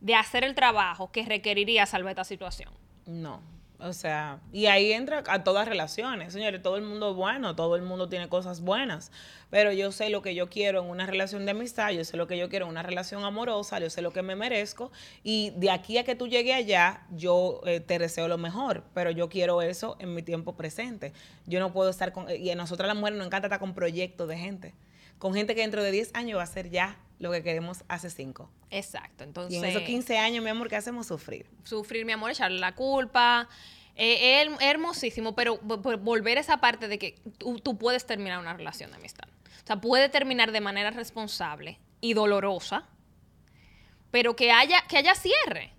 [0.02, 2.72] de hacer el trabajo que requeriría salvar esta situación.
[3.06, 3.55] No.
[3.80, 6.34] O sea, y ahí entra a todas relaciones.
[6.34, 9.12] Señores, todo el mundo es bueno, todo el mundo tiene cosas buenas.
[9.50, 12.28] Pero yo sé lo que yo quiero en una relación de amistad, yo sé lo
[12.28, 14.92] que yo quiero en una relación amorosa, yo sé lo que me merezco.
[15.24, 18.84] Y de aquí a que tú llegues allá, yo eh, te deseo lo mejor.
[18.94, 21.14] Pero yo quiero eso en mi tiempo presente.
[21.46, 22.30] Yo no puedo estar con.
[22.30, 24.74] Y a nosotras las mujeres nos encanta estar con proyectos de gente.
[25.20, 28.10] Con gente que dentro de 10 años va a ser ya lo que queremos hace
[28.10, 28.50] 5.
[28.72, 29.24] Exacto.
[29.24, 31.46] Entonces, Y en esos 15 años, mi amor, ¿qué hacemos sufrir?
[31.64, 33.48] sufrir, mi amor, echarle la culpa.
[33.96, 38.06] Eh, es hermosísimo, pero vo- vo- volver a esa parte de que tú, tú puedes
[38.06, 39.28] terminar una relación de amistad.
[39.64, 42.88] O sea, puede terminar de manera responsable y dolorosa,
[44.12, 45.72] pero que haya, que haya cierre.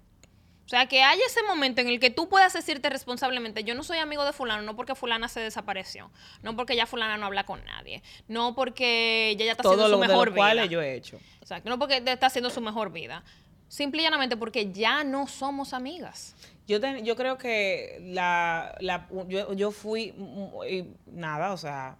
[0.67, 3.85] O sea, que haya ese momento en el que tú puedas decirte responsablemente, yo no
[3.85, 6.11] soy amigo de fulano, no porque fulana se desapareció,
[6.43, 9.89] no porque ya fulana no habla con nadie, no porque ella ya está Todo haciendo
[9.89, 10.67] lo su de mejor lo cual vida.
[10.67, 11.21] yo he hecho.
[11.41, 13.23] Exacto, no porque está haciendo su mejor vida.
[13.69, 16.35] Simple y llanamente porque ya no somos amigas.
[16.67, 21.97] Yo, ten- yo creo que la, la- yo, yo fui, mm, nada, o sea,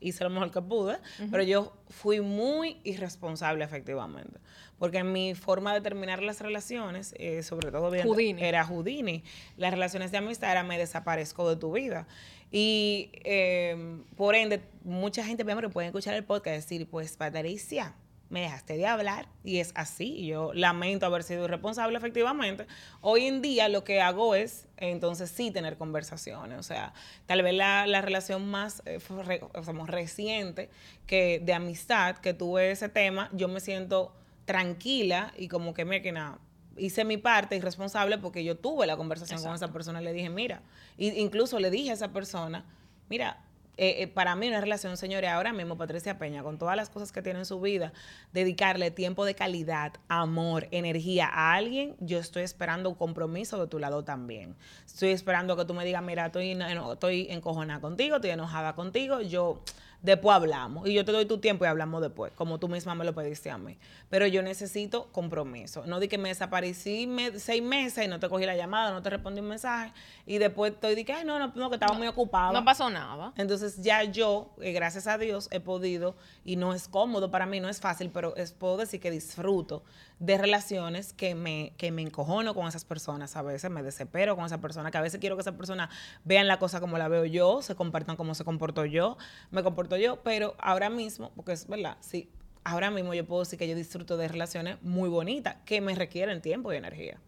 [0.00, 0.98] hice lo mejor que pude,
[1.30, 4.38] pero yo fui muy irresponsable efectivamente.
[4.78, 8.42] Porque mi forma de terminar las relaciones, eh, sobre todo bien, Houdini.
[8.42, 9.24] era Houdini.
[9.56, 12.06] Las relaciones de amistad era me desaparezco de tu vida.
[12.50, 17.94] Y eh, por ende, mucha gente que puede escuchar el podcast y decir, pues Patricia,
[18.28, 20.26] me dejaste de hablar y es así.
[20.26, 22.66] Yo lamento haber sido irresponsable efectivamente.
[23.00, 26.58] Hoy en día lo que hago es entonces sí tener conversaciones.
[26.58, 26.92] O sea,
[27.26, 30.70] tal vez la, la relación más eh, fue re- o sea, más reciente
[31.06, 34.12] que de amistad que tuve ese tema, yo me siento
[34.44, 36.38] tranquila y como que me que nada
[36.78, 40.60] hice mi parte irresponsable porque yo tuve la conversación con esa persona le dije, mira,
[40.98, 42.66] y incluso le dije a esa persona,
[43.08, 43.42] mira,
[43.78, 47.12] eh, eh, para mí una relación, señores, ahora mismo Patricia Peña, con todas las cosas
[47.12, 47.92] que tiene en su vida,
[48.32, 53.78] dedicarle tiempo de calidad, amor, energía a alguien, yo estoy esperando un compromiso de tu
[53.78, 54.56] lado también.
[54.86, 59.20] Estoy esperando que tú me digas, mira, estoy, eno- estoy encojonada contigo, estoy enojada contigo,
[59.20, 59.62] yo
[60.02, 60.88] después hablamos.
[60.88, 63.50] Y yo te doy tu tiempo y hablamos después, como tú misma me lo pediste
[63.50, 63.78] a mí.
[64.08, 65.86] Pero yo necesito compromiso.
[65.86, 69.10] No di que me desaparecí seis meses y no te cogí la llamada, no te
[69.10, 69.92] respondí un mensaje.
[70.26, 72.52] Y después estoy de que, ay, no, no, no que estaba muy ocupado.
[72.52, 73.32] No pasó nada.
[73.36, 77.60] Entonces ya yo, eh, gracias a Dios, he podido, y no es cómodo para mí,
[77.60, 79.82] no es fácil, pero es, puedo decir que disfruto
[80.18, 84.46] de relaciones que me, que me encojono con esas personas a veces, me desespero con
[84.46, 85.90] esa persona, que a veces quiero que esa persona
[86.24, 89.18] vean la cosa como la veo yo, se compartan como se comportó yo,
[89.50, 92.30] me comporto yo, pero ahora mismo, porque es verdad, sí,
[92.64, 96.40] ahora mismo yo puedo decir que yo disfruto de relaciones muy bonitas, que me requieren
[96.40, 97.20] tiempo y energía.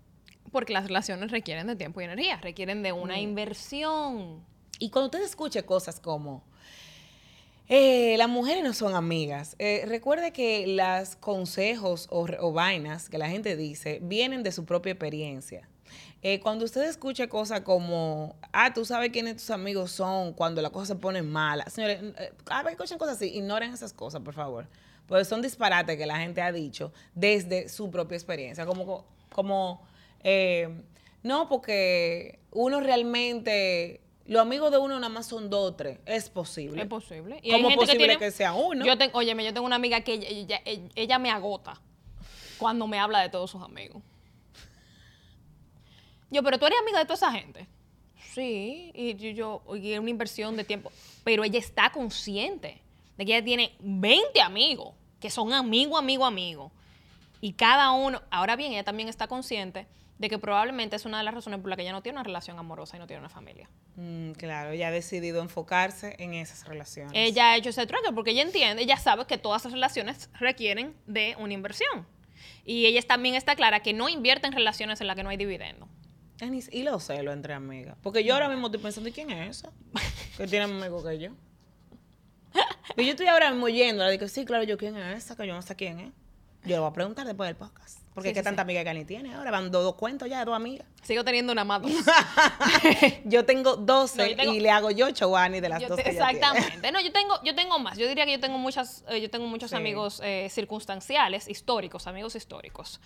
[0.51, 3.20] Porque las relaciones requieren de tiempo y energía, requieren de una mm.
[3.20, 4.45] inversión.
[4.78, 6.43] Y cuando usted escuche cosas como,
[7.69, 9.55] eh, las mujeres no son amigas.
[9.59, 14.93] Eh, recuerde que los consejos o, vainas que la gente dice vienen de su propia
[14.93, 15.69] experiencia.
[16.23, 20.71] Eh, cuando usted escucha cosas como, ah, tú sabes quiénes tus amigos son cuando la
[20.71, 21.64] cosa se pone mala.
[21.69, 22.03] Señores,
[22.51, 24.66] a ver, escuchan cosas así, ignoren esas cosas, por favor.
[25.07, 28.66] Pues son disparates que la gente ha dicho desde su propia experiencia.
[28.66, 29.83] Como, como
[31.23, 35.99] no, porque uno realmente los amigos de uno nada más son dos o tres.
[36.05, 36.83] Es posible.
[36.83, 37.41] Es posible.
[37.43, 38.85] Y ¿Cómo posible que, sea uno?
[38.85, 40.47] Yo tengo, óyeme, yo tengo una amiga que
[40.95, 41.81] ella, me agota
[42.59, 44.03] cuando me habla de todos sus amigos.
[46.31, 47.66] Yo, pero tú eres amiga de toda esa gente.
[48.35, 50.93] Sí, y yo, yo y una inversión de tiempo.
[51.24, 52.83] Pero ella está consciente
[53.16, 56.70] de que ella tiene 20 amigos, que son amigo, amigo, amigo.
[57.41, 59.87] Y cada uno, ahora bien, ella también está consciente
[60.19, 62.25] de que probablemente es una de las razones por las que ella no tiene una
[62.25, 63.69] relación amorosa y no tiene una familia.
[63.97, 67.12] Mm, claro, ella ha decidido enfocarse en esas relaciones.
[67.14, 70.95] Ella ha hecho ese tracker porque ella entiende, ella sabe que todas esas relaciones requieren
[71.07, 72.07] de una inversión.
[72.64, 75.37] Y ella también está clara que no invierte en relaciones en las que no hay
[75.37, 75.89] dividendo.
[76.71, 77.97] Y lo celos entre amigas.
[78.03, 79.73] Porque yo ahora mismo estoy pensando, ¿y quién es esa?
[80.37, 81.31] Que tiene más amigo que yo.
[82.97, 85.47] Y yo estoy ahora mismo yendo, le digo, sí, claro, yo quién es esa, que
[85.47, 86.12] yo no sé quién es.
[86.62, 88.01] Yo le voy a preguntar después del podcast.
[88.19, 89.51] Porque qué tanta amiga que ni tiene ahora.
[89.51, 90.87] Van dos, cuentos ya de dos amigas.
[91.03, 91.83] Sigo teniendo una más.
[93.25, 95.99] yo tengo 12 y le hago yo show a de las dos.
[96.01, 96.93] exactamente.
[96.93, 97.97] no, yo tengo, yo tengo más.
[97.97, 102.35] Yo diría que yo tengo muchas, eh, yo tengo muchos amigos eh, circunstanciales, históricos, amigos
[102.35, 103.01] históricos.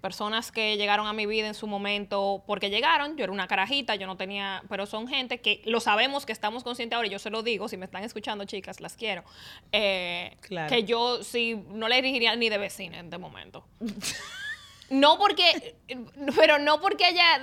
[0.00, 3.16] Personas que llegaron a mi vida en su momento porque llegaron.
[3.16, 4.62] Yo era una carajita, yo no tenía.
[4.68, 7.08] Pero son gente que lo sabemos que estamos conscientes ahora.
[7.08, 9.24] Y yo se lo digo, si me están escuchando, chicas, las quiero.
[9.72, 10.36] Eh,
[10.68, 13.64] que yo sí no le dirigiría ni de vecina en este momento.
[14.90, 15.76] No porque,
[16.36, 17.40] pero no porque haya...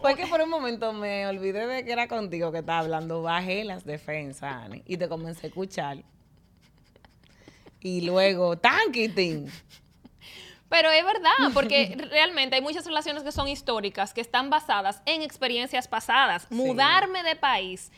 [0.00, 3.64] Fue que por un momento me olvidé de que era contigo que estaba hablando, bajé
[3.64, 5.98] las defensas, Ani, y te comencé a escuchar.
[7.80, 9.50] Y luego, tanquitín.
[10.68, 15.22] Pero es verdad, porque realmente hay muchas relaciones que son históricas, que están basadas en
[15.22, 16.50] experiencias pasadas.
[16.50, 17.92] Mudarme de país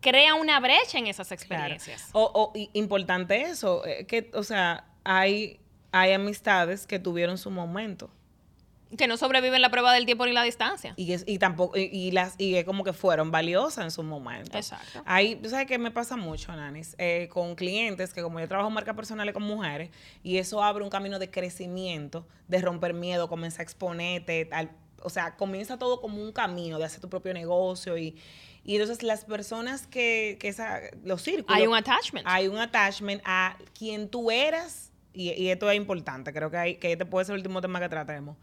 [0.00, 2.10] crea una brecha en esas experiencias.
[2.12, 5.61] O, importante eso, eh, que, o sea, hay
[5.92, 8.10] hay amistades que tuvieron su momento.
[8.96, 10.92] Que no sobreviven la prueba del tiempo ni la distancia.
[10.96, 14.58] Y, y tampoco, y, las, y es como que fueron valiosas en su momento.
[14.58, 15.02] Exacto.
[15.06, 16.94] Hay, ¿tú sabes qué me pasa mucho, Nanis?
[16.98, 19.90] Eh, con clientes que como yo trabajo en marcas personales con mujeres,
[20.22, 24.50] y eso abre un camino de crecimiento, de romper miedo, comienza a exponerte,
[25.02, 28.16] o sea, comienza todo como un camino de hacer tu propio negocio y,
[28.62, 31.56] y entonces las personas que, que esa, los círculos.
[31.56, 32.26] Hay un attachment.
[32.28, 36.92] Hay un attachment a quien tú eras y, esto es importante, creo que, hay, que
[36.92, 38.36] este puede ser el último tema que tratemos.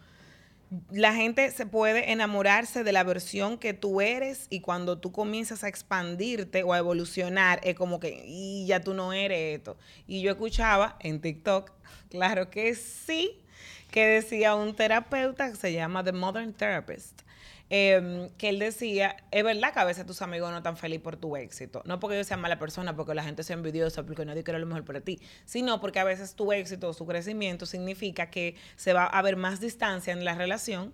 [0.92, 5.64] La gente se puede enamorarse de la versión que tú eres y cuando tú comienzas
[5.64, 9.78] a expandirte o a evolucionar, es como que, y ya tú no eres esto.
[10.06, 11.72] Y yo escuchaba en TikTok,
[12.10, 13.42] claro que sí,
[13.90, 17.24] que decía un terapeuta que se llama The Modern Therapist,
[17.72, 21.18] Em, que él decía, es verdad que a veces tus amigos no están felices por
[21.18, 21.84] tu éxito.
[21.86, 24.66] No porque yo sea mala persona, porque la gente sea envidiosa, porque nadie quiere lo
[24.66, 28.94] mejor para ti, sino porque a veces tu éxito o su crecimiento significa que se
[28.94, 30.94] va a haber más distancia en la relación.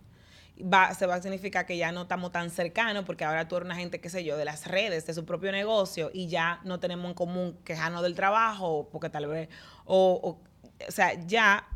[0.62, 3.66] Va, se va a significar que ya no estamos tan cercanos porque ahora tú eres
[3.66, 6.80] una gente, qué sé yo, de las redes, de su propio negocio y ya no
[6.80, 9.50] tenemos en común quejarnos del trabajo porque tal vez,
[9.84, 11.68] o, o, o sea, ya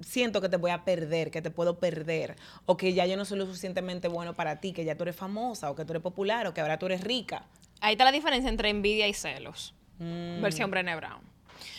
[0.00, 2.36] siento que te voy a perder, que te puedo perder,
[2.66, 5.16] o que ya yo no soy lo suficientemente bueno para ti, que ya tú eres
[5.16, 7.46] famosa, o que tú eres popular, o que ahora tú eres rica.
[7.80, 9.74] Ahí está la diferencia entre envidia y celos.
[9.98, 10.40] Mm.
[10.40, 11.20] Versión Brené Brown.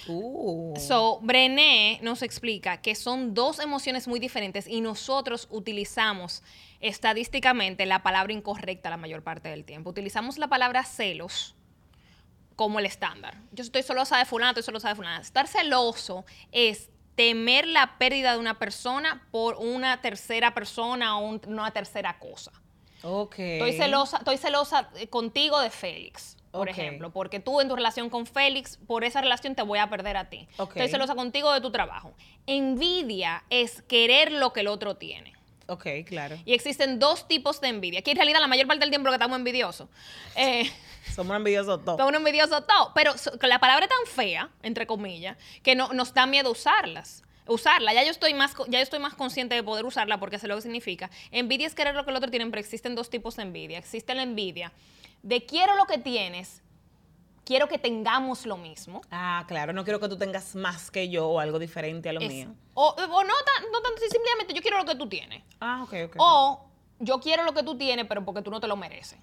[0.07, 0.74] Uh.
[0.78, 6.43] So, Brené nos explica que son dos emociones muy diferentes y nosotros utilizamos
[6.82, 9.89] estadísticamente la palabra incorrecta la mayor parte del tiempo.
[9.89, 11.55] Utilizamos la palabra celos
[12.55, 13.38] como el estándar.
[13.51, 15.22] Yo estoy celosa de fulano, estoy celosa de fulana.
[15.22, 21.72] Estar celoso es temer la pérdida de una persona por una tercera persona o una
[21.72, 22.51] tercera cosa.
[23.03, 23.39] Ok.
[23.39, 26.38] Estoy celosa, estoy celosa eh, contigo de Félix.
[26.51, 29.89] por ejemplo, porque tú en tu relación con Félix, por esa relación te voy a
[29.89, 30.47] perder a ti.
[30.57, 30.78] Ok.
[30.78, 32.14] Estoy celosa contigo de tu trabajo.
[32.47, 35.34] Envidia es querer lo que el otro tiene.
[35.68, 36.36] Ok, claro.
[36.45, 39.12] Y existen dos tipos de envidia, que en realidad la mayor parte del tiempo lo
[39.12, 39.88] que estamos envidiosos.
[40.36, 40.70] Eh,
[41.16, 41.97] Somos envidiosos todos.
[41.99, 42.91] son envidiosos todo.
[42.95, 47.24] Pero la palabra es tan fea, entre comillas, que no, nos da miedo usarlas.
[47.47, 47.93] Usarla.
[47.93, 50.55] Ya yo estoy más ya yo estoy más consciente de poder usarla porque sé lo
[50.55, 51.10] que significa.
[51.32, 53.80] Envidia es querer lo que el otro tiene, pero existen dos tipos de envidia.
[53.80, 54.72] Existe la envidia
[55.24, 56.62] de quiero lo que tienes,
[57.45, 59.01] quiero que tengamos lo mismo.
[59.10, 62.22] Ah, claro, no quiero que tú tengas más que yo o algo diferente a lo
[62.22, 62.53] Es- mío.
[62.76, 65.43] o, o no, tan- no tanto si simplemente yo quiero lo que tú tienes.
[65.60, 66.16] Ah, ok, ok.
[66.20, 66.66] O
[66.99, 69.18] yo quiero lo que tú tienes, pero porque tú no te lo mereces.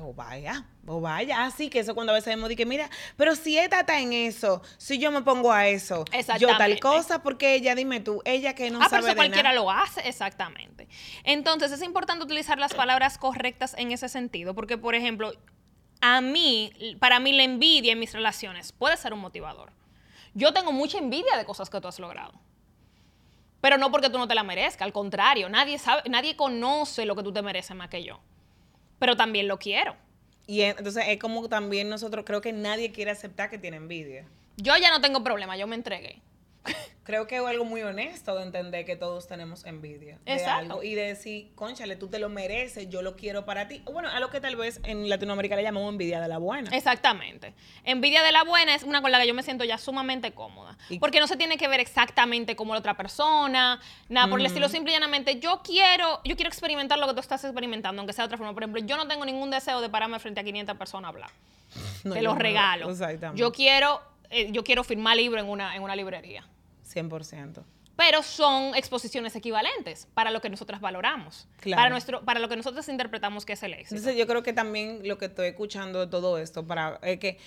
[0.00, 1.44] O vaya, o vaya.
[1.44, 4.12] Así que eso cuando a veces vemos de que, mira, pero si esta está en
[4.12, 6.04] eso, si yo me pongo a eso,
[6.40, 9.16] yo tal cosa, porque ella, dime tú, ella que no ah, pero sabe eso de
[9.16, 9.60] cualquiera nada.
[9.60, 10.88] lo hace, exactamente.
[11.22, 15.32] Entonces es importante utilizar las palabras correctas en ese sentido, porque por ejemplo,
[16.00, 19.72] a mí, para mí la envidia en mis relaciones puede ser un motivador.
[20.34, 22.32] Yo tengo mucha envidia de cosas que tú has logrado.
[23.60, 27.14] Pero no porque tú no te la merezcas, al contrario, nadie sabe, nadie conoce lo
[27.14, 28.20] que tú te mereces más que yo.
[28.98, 29.96] Pero también lo quiero.
[30.46, 34.24] Y en- entonces es como también nosotros, creo que nadie quiere aceptar que tiene envidia.
[34.56, 36.20] Yo ya no tengo problema, yo me entregué.
[37.04, 40.58] Creo que es algo muy honesto de entender que todos tenemos envidia de Exacto.
[40.60, 43.82] algo y de decir, conchale, tú te lo mereces, yo lo quiero para ti.
[43.84, 46.70] Bueno, a lo que tal vez en Latinoamérica le llamamos envidia de la buena.
[46.74, 47.52] Exactamente.
[47.84, 50.78] Envidia de la buena es una con la que yo me siento ya sumamente cómoda.
[50.88, 54.46] Y- Porque no se tiene que ver exactamente como la otra persona, nada por el
[54.46, 54.70] estilo.
[54.70, 58.22] Simple y llanamente, yo quiero, yo quiero experimentar lo que tú estás experimentando, aunque sea
[58.22, 58.54] de otra forma.
[58.54, 61.30] Por ejemplo, yo no tengo ningún deseo de pararme frente a 500 personas a hablar.
[62.04, 62.90] No, Te los no- regalo.
[62.90, 63.38] Exactamente.
[63.40, 64.00] Yo quiero,
[64.30, 66.46] eh, yo quiero firmar libro en una, en una librería.
[66.94, 67.62] 100%.
[67.96, 71.46] Pero son exposiciones equivalentes para lo que nosotras valoramos.
[71.60, 71.80] Claro.
[71.80, 73.94] Para, nuestro, para lo que nosotros interpretamos que es el éxito.
[73.94, 77.38] Entonces yo creo que también lo que estoy escuchando de todo esto, para es que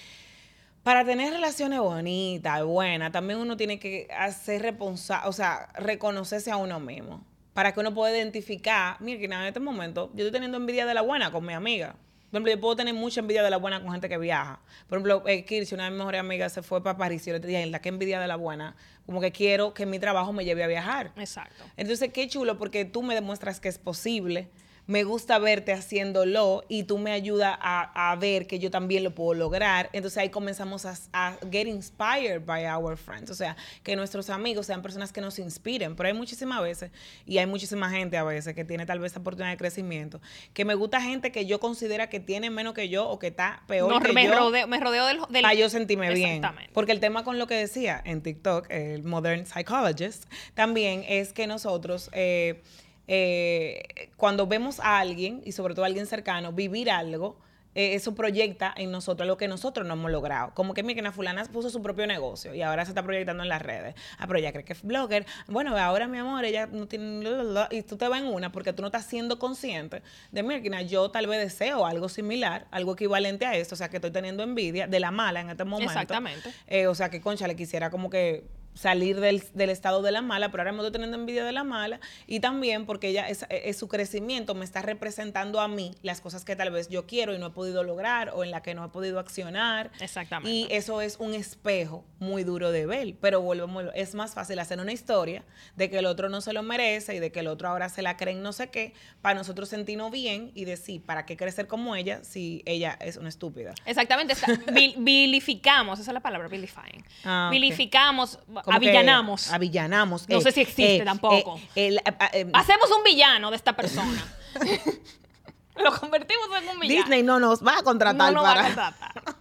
[0.83, 6.55] para tener relaciones bonitas, buenas, también uno tiene que hacer responsable, o sea, reconocerse a
[6.55, 7.25] uno mismo.
[7.53, 10.93] Para que uno pueda identificar, mira, que en este momento yo estoy teniendo envidia de
[10.93, 11.95] la buena con mi amiga.
[12.30, 14.59] Por ejemplo, yo puedo tener mucha envidia de la buena con gente que viaja.
[14.89, 17.38] Por ejemplo, eh, Kirsi, una de mis mejores amigas, se fue para París y yo
[17.38, 18.75] le dije, la que envidia de la buena,
[19.05, 21.13] como que quiero que mi trabajo me lleve a viajar.
[21.15, 21.63] Exacto.
[21.78, 24.49] Entonces, qué chulo porque tú me demuestras que es posible.
[24.88, 29.11] Me gusta verte haciéndolo y tú me ayudas a, a ver que yo también lo
[29.13, 29.89] puedo lograr.
[29.91, 33.29] Entonces ahí comenzamos a, a get inspired by our friends.
[33.29, 35.95] O sea, que nuestros amigos sean personas que nos inspiren.
[35.95, 36.91] Pero hay muchísimas veces,
[37.25, 40.21] y hay muchísima gente a veces que tiene tal vez esa oportunidad de crecimiento,
[40.53, 43.63] que me gusta gente que yo considera que tiene menos que yo o que está
[43.67, 44.35] peor No, que me, yo.
[44.39, 46.41] rodeo, me rodeo del, del- Para yo sentirme bien.
[46.73, 51.45] Porque el tema con lo que decía en TikTok, el Modern Psychologist, también es que
[51.45, 52.61] nosotros, eh,
[53.07, 57.37] eh, cuando vemos a alguien, y sobre todo a alguien cercano, vivir algo,
[57.77, 60.51] eh, eso proyecta en nosotros lo que nosotros no hemos logrado.
[60.55, 63.49] Como que mira, que fulana puso su propio negocio y ahora se está proyectando en
[63.49, 63.93] las redes.
[64.17, 65.27] Ah, pero ella cree que es blogger.
[65.47, 67.23] Bueno, ahora mi amor, ella no tiene...
[67.69, 70.01] y tú te vas en una porque tú no estás siendo consciente
[70.31, 73.97] de, mira, yo tal vez deseo algo similar, algo equivalente a esto, o sea, que
[73.97, 75.91] estoy teniendo envidia de la mala en este momento.
[75.91, 76.51] Exactamente.
[76.65, 78.43] Eh, o sea, que concha le quisiera como que
[78.78, 81.63] salir del, del estado de la mala, pero ahora me estoy teniendo envidia de la
[81.63, 86.21] mala y también porque ella es, es su crecimiento me está representando a mí las
[86.21, 88.75] cosas que tal vez yo quiero y no he podido lograr o en la que
[88.75, 89.91] no he podido accionar.
[89.99, 90.49] Exactamente.
[90.55, 94.80] Y eso es un espejo muy duro de ver, pero volvemos, es más fácil hacer
[94.80, 95.43] una historia
[95.75, 98.01] de que el otro no se lo merece y de que el otro ahora se
[98.01, 101.67] la cree en no sé qué, para nosotros sentirnos bien y decir, ¿para qué crecer
[101.67, 103.73] como ella si ella es una estúpida?
[103.86, 104.95] Exactamente, está- vil-
[105.32, 107.03] vilificamos, esa es la palabra, vilifying.
[107.25, 107.49] Ah.
[107.51, 108.39] Vilificamos,
[108.76, 109.51] avillanamos.
[109.51, 110.30] Avillanamos.
[110.30, 111.59] No sé si existe tampoco.
[111.76, 114.26] eh, ah, eh, Hacemos un villano de esta persona.
[115.76, 117.01] Lo convertimos en un villano.
[117.03, 118.61] Disney no nos va a contratar no nos va para.
[118.61, 119.36] a contratar.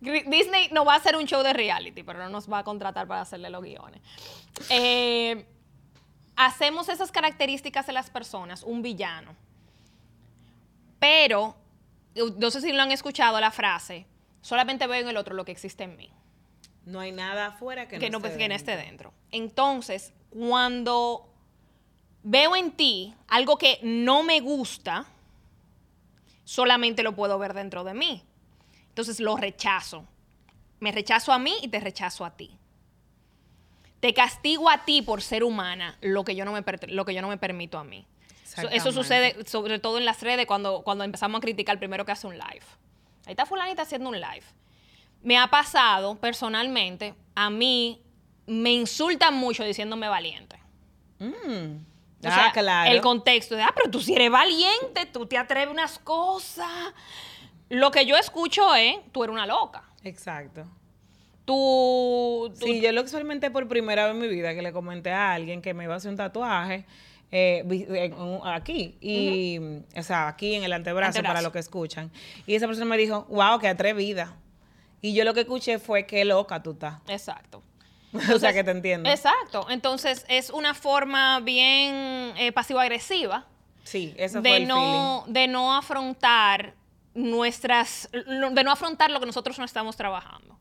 [0.00, 3.06] Disney nos va a hacer un show de reality, pero no nos va a contratar
[3.06, 4.00] para hacerle los guiones.
[4.70, 5.46] Eh,
[6.36, 9.34] hacemos esas características de las personas, un villano.
[10.98, 11.56] Pero,
[12.38, 14.06] no sé si lo han escuchado la frase,
[14.42, 16.10] solamente veo en el otro lo que existe en mí
[16.86, 18.56] No hay nada afuera que, que no, esté que no dentro.
[18.56, 19.12] esté dentro.
[19.32, 21.28] Entonces, cuando
[22.22, 25.04] veo en ti algo que no me gusta,
[26.44, 28.22] solamente lo puedo ver dentro de mí.
[28.88, 30.06] Entonces lo rechazo.
[30.80, 32.56] Me rechazo a mí y te rechazo a ti.
[34.00, 37.20] Te castigo a ti por ser humana lo que yo no me, lo que yo
[37.20, 38.06] no me permito a mí.
[38.70, 42.26] Eso, sucede sobre todo en las redes cuando, cuando empezamos a criticar primero que hace
[42.26, 42.62] un live.
[43.26, 44.44] Ahí está fulanita haciendo un live.
[45.26, 48.00] Me ha pasado personalmente, a mí
[48.46, 50.56] me insultan mucho diciéndome valiente.
[51.18, 51.78] Mm.
[52.24, 52.92] O ah, sea, claro.
[52.92, 56.70] el contexto de, ah, pero tú si eres valiente, tú te atreves unas cosas.
[57.68, 59.82] Lo que yo escucho es, tú eres una loca.
[60.04, 60.64] Exacto.
[61.44, 65.10] Tú, tú- Sí, yo lo experimenté por primera vez en mi vida, que le comenté
[65.10, 66.84] a alguien que me iba a hacer un tatuaje
[67.32, 67.64] eh,
[68.44, 69.58] aquí, y,
[69.98, 71.32] o sea, aquí en el antebrazo, Antebrazo.
[71.32, 72.12] para los que escuchan.
[72.46, 74.36] Y esa persona me dijo, wow, qué atrevida.
[75.02, 77.00] Y yo lo que escuché fue, qué loca tú estás.
[77.08, 77.62] Exacto.
[78.34, 79.08] o sea, que te entiendo.
[79.08, 79.66] Exacto.
[79.70, 83.46] Entonces, es una forma bien eh, pasivo-agresiva
[83.86, 86.74] Sí, fue de el no, de no afrontar
[87.14, 90.58] nuestras, de no afrontar lo que nosotros no estamos trabajando.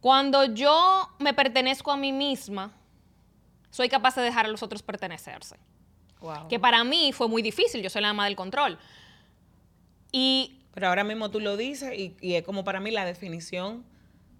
[0.00, 2.72] Cuando yo me pertenezco a mí misma,
[3.70, 5.56] soy capaz de dejar a los otros pertenecerse.
[5.56, 6.38] feeling.
[6.40, 6.48] Wow.
[6.48, 8.78] Que para mí fue muy difícil, yo soy la ama del control.
[10.12, 13.84] Y Pero ahora mismo tú lo dices y, y es como para mí la definición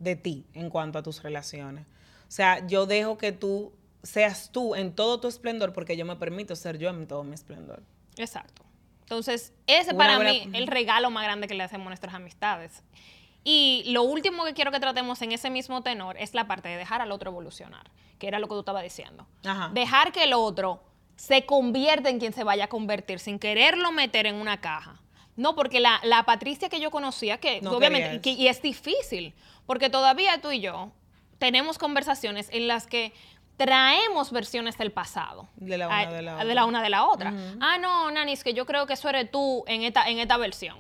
[0.01, 1.87] de ti en cuanto a tus relaciones.
[2.29, 3.73] O sea, yo dejo que tú
[4.03, 7.35] seas tú en todo tu esplendor porque yo me permito ser yo en todo mi
[7.35, 7.83] esplendor.
[8.17, 8.63] Exacto.
[9.03, 11.91] Entonces, ese Una para buena- mí es el regalo más grande que le hacemos a
[11.91, 12.83] nuestras amistades.
[13.45, 16.77] Y lo último que quiero que tratemos en ese mismo tenor es la parte de
[16.77, 19.27] dejar al otro evolucionar, que era lo que tú estabas diciendo.
[19.45, 19.71] Ajá.
[19.75, 20.83] Dejar que el otro
[21.17, 25.01] se convierta en quien se vaya a convertir sin quererlo meter en una caja.
[25.37, 29.35] No, porque la, la Patricia que yo conocía, que No obviamente, que- y es difícil,
[29.67, 30.93] porque todavía tú y yo
[31.39, 33.13] tenemos conversaciones en las que
[33.57, 35.49] traemos versiones del pasado.
[35.57, 36.55] De la una de la de otra.
[36.55, 37.35] la una de la otra.
[37.61, 40.37] Ah, no, Nani, es que yo creo que eso eres tú en esta, en esta
[40.37, 40.79] versión.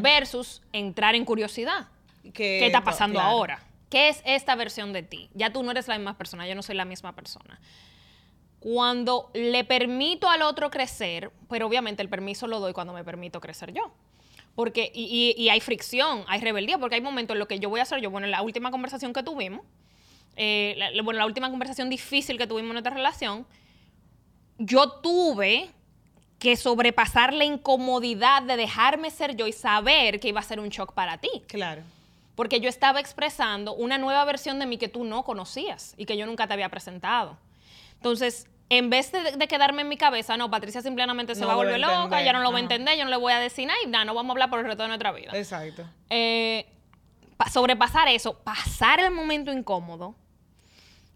[0.00, 1.88] Versus entrar en curiosidad.
[2.32, 3.30] ¿Qué está pasando claro.
[3.30, 3.62] ahora?
[3.90, 5.28] ¿Qué es esta versión de ti?
[5.34, 7.60] Ya tú no eres la misma persona, yo no soy la misma persona.
[8.68, 13.40] Cuando le permito al otro crecer, pero obviamente el permiso lo doy cuando me permito
[13.40, 13.92] crecer yo.
[14.56, 17.68] Porque, y, y- y hay fricción, hay rebeldía, porque hay momentos en los que yo
[17.70, 19.60] voy a hacer yo, bueno, en la última conversación que tuvimos,
[20.34, 23.46] eh, la- bueno, la última conversación difícil que tuvimos en nuestra relación,
[24.58, 25.70] yo tuve
[26.40, 30.70] que sobrepasar la incomodidad de dejarme ser yo y saber que iba a ser un
[30.70, 31.30] shock para ti.
[31.46, 31.82] Claro.
[32.34, 36.16] Porque yo estaba expresando una nueva versión de mí que tú no conocías y que
[36.16, 37.38] yo nunca te había presentado.
[37.94, 41.52] Entonces, en vez de, de quedarme en mi cabeza, no, Patricia simplemente se No va
[41.52, 43.66] a volver loca, ya no lo va a entender, yo no le voy a decir
[43.66, 45.30] nada y nada, no vamos a hablar por el resto de nuestra vida.
[45.34, 45.84] Exacto.
[46.10, 46.66] Eh,
[47.36, 50.14] pa- sobrepasar eso, pasar el momento incómodo,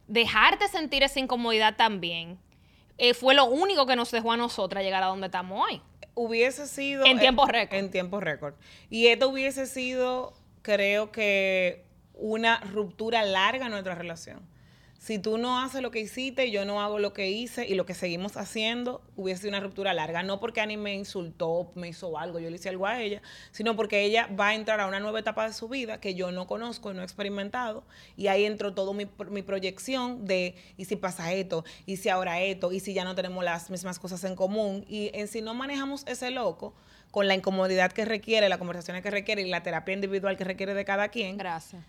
[0.06, 2.38] dejarte sentir esa incomodidad también,
[2.98, 5.80] eh, fue lo único que nos dejó a nosotras llegar a donde estamos hoy.
[6.14, 7.04] Hubiese sido...
[7.06, 7.78] En tiempo récord.
[7.78, 8.54] En tiempo récord.
[8.90, 11.84] Y esto hubiese sido, creo que,
[12.14, 14.40] una ruptura larga en nuestra relación.
[15.00, 17.86] Si tú no haces lo que hiciste, yo no hago lo que hice y lo
[17.86, 20.22] que seguimos haciendo, hubiese sido una ruptura larga.
[20.22, 23.74] No porque Ani me insultó, me hizo algo, yo le hice algo a ella, sino
[23.76, 26.46] porque ella va a entrar a una nueva etapa de su vida que yo no
[26.46, 27.82] conozco y no he experimentado.
[28.14, 31.64] Y ahí entró todo mi, mi proyección de, ¿y si pasa esto?
[31.86, 32.70] ¿Y si ahora esto?
[32.70, 34.84] ¿Y si ya no tenemos las mismas cosas en común?
[34.86, 36.74] Y en si no manejamos ese loco,
[37.10, 40.74] con la incomodidad que requiere, las conversaciones que requiere y la terapia individual que requiere
[40.74, 41.82] de cada quien, Gracias.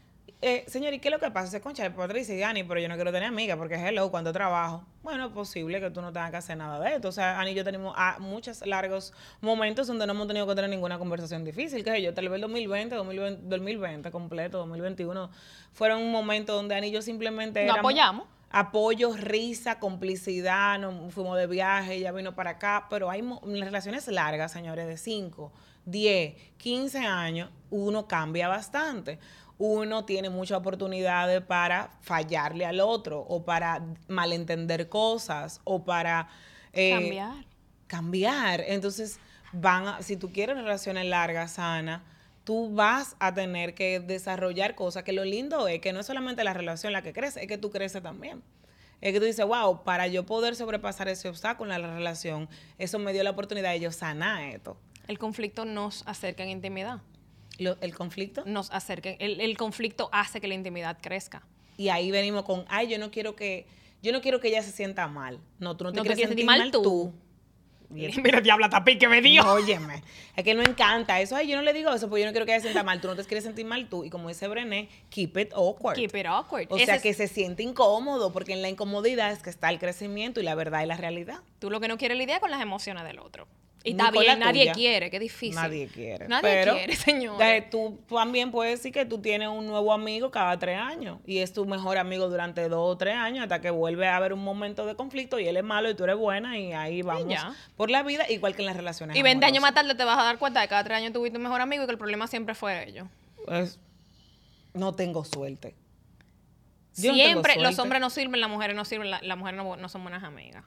[0.44, 1.52] Eh, señor, ¿y qué es lo que pasa?
[1.52, 4.84] Se concha, Patricia y Ani, pero yo no quiero tener amigas porque hello, cuando trabajo.
[5.04, 7.10] Bueno, es posible que tú no tengas que hacer nada de esto.
[7.10, 10.56] O sea, Ani y yo tenemos ah, muchos largos momentos donde no hemos tenido que
[10.56, 11.84] tener ninguna conversación difícil.
[11.84, 15.30] Que sé yo, tal vez el 2020, 2020, 2020 completo, 2021,
[15.74, 18.28] fueron momentos donde Ani y yo simplemente Nos apoyamos.
[18.50, 24.52] Apoyo, risa, complicidad, nos fuimos de viaje, ella vino para acá, pero hay relaciones largas,
[24.52, 25.54] señores, de 5,
[25.86, 29.20] 10, 15 años, uno cambia bastante.
[29.64, 36.30] Uno tiene muchas oportunidades para fallarle al otro o para malentender cosas o para
[36.74, 37.46] eh, Cambiar.
[37.86, 38.62] cambiar.
[38.68, 39.20] Entonces,
[39.54, 42.04] van a- si tú quieres relaciones largas, sana,
[42.44, 46.44] tú vas a tener que desarrollar cosas que lo lindo es que no es solamente
[46.44, 48.42] la relación la que crece, es que tú creces también.
[49.00, 52.50] Es que tú dices, wow, para yo poder sobrepasar ese obstáculo en la relación,
[52.80, 54.76] eso me dio la oportunidad de yo sanar esto.
[55.08, 57.02] El conflicto nos acerca en intimidad.
[57.60, 58.44] Lo- el conflicto.
[58.46, 59.10] Nos acerca.
[59.12, 61.44] El, el conflicto hace que la intimidad crezca.
[61.78, 63.66] Y ahí venimos con, ay, yo no quiero que,
[64.02, 65.40] yo no quiero que ella se sienta mal.
[65.60, 67.14] No, tú no te No te quieres sentir sentir mal mal tú.
[67.92, 69.44] Mira, diabla tapí que me dio.
[69.44, 70.02] No, óyeme,
[70.36, 71.36] es que no encanta eso.
[71.36, 73.02] Ay, yo no le digo eso porque yo no quiero que ella se sienta mal.
[73.02, 74.06] Tú no te quieres sentir mal tú.
[74.06, 75.96] Y como dice Brené, keep it awkward.
[75.98, 76.68] Keep it awkward.
[76.72, 79.70] O Ese sea, es- que se siente incómodo porque en la incomodidad es que está
[79.70, 81.40] el crecimiento y la verdad y la realidad.
[81.60, 83.46] Tú lo que no quieres lidiar con las emociones del otro.
[83.84, 84.74] Y está la bien, nadie tuya.
[84.74, 85.56] quiere, qué difícil.
[85.56, 86.28] Nadie quiere.
[86.28, 87.42] Nadie Pero, quiere, señor.
[87.42, 91.40] eh, Tú también puedes decir que tú tienes un nuevo amigo cada tres años y
[91.40, 94.44] es tu mejor amigo durante dos o tres años hasta que vuelve a haber un
[94.44, 97.34] momento de conflicto y él es malo y tú eres buena y ahí vamos
[97.76, 99.18] por la vida, igual que en las relaciones.
[99.18, 101.12] Y 20 años más tarde te vas a dar cuenta de que cada tres años
[101.14, 103.08] tuviste un mejor amigo y que el problema siempre fue ellos.
[103.46, 103.80] Pues,
[104.74, 105.76] no tengo suerte.
[106.98, 109.58] Yo no tengo Siempre los hombres no sirven, las mujeres no sirven, la- las mujeres
[109.58, 110.64] no, no son buenas amigas.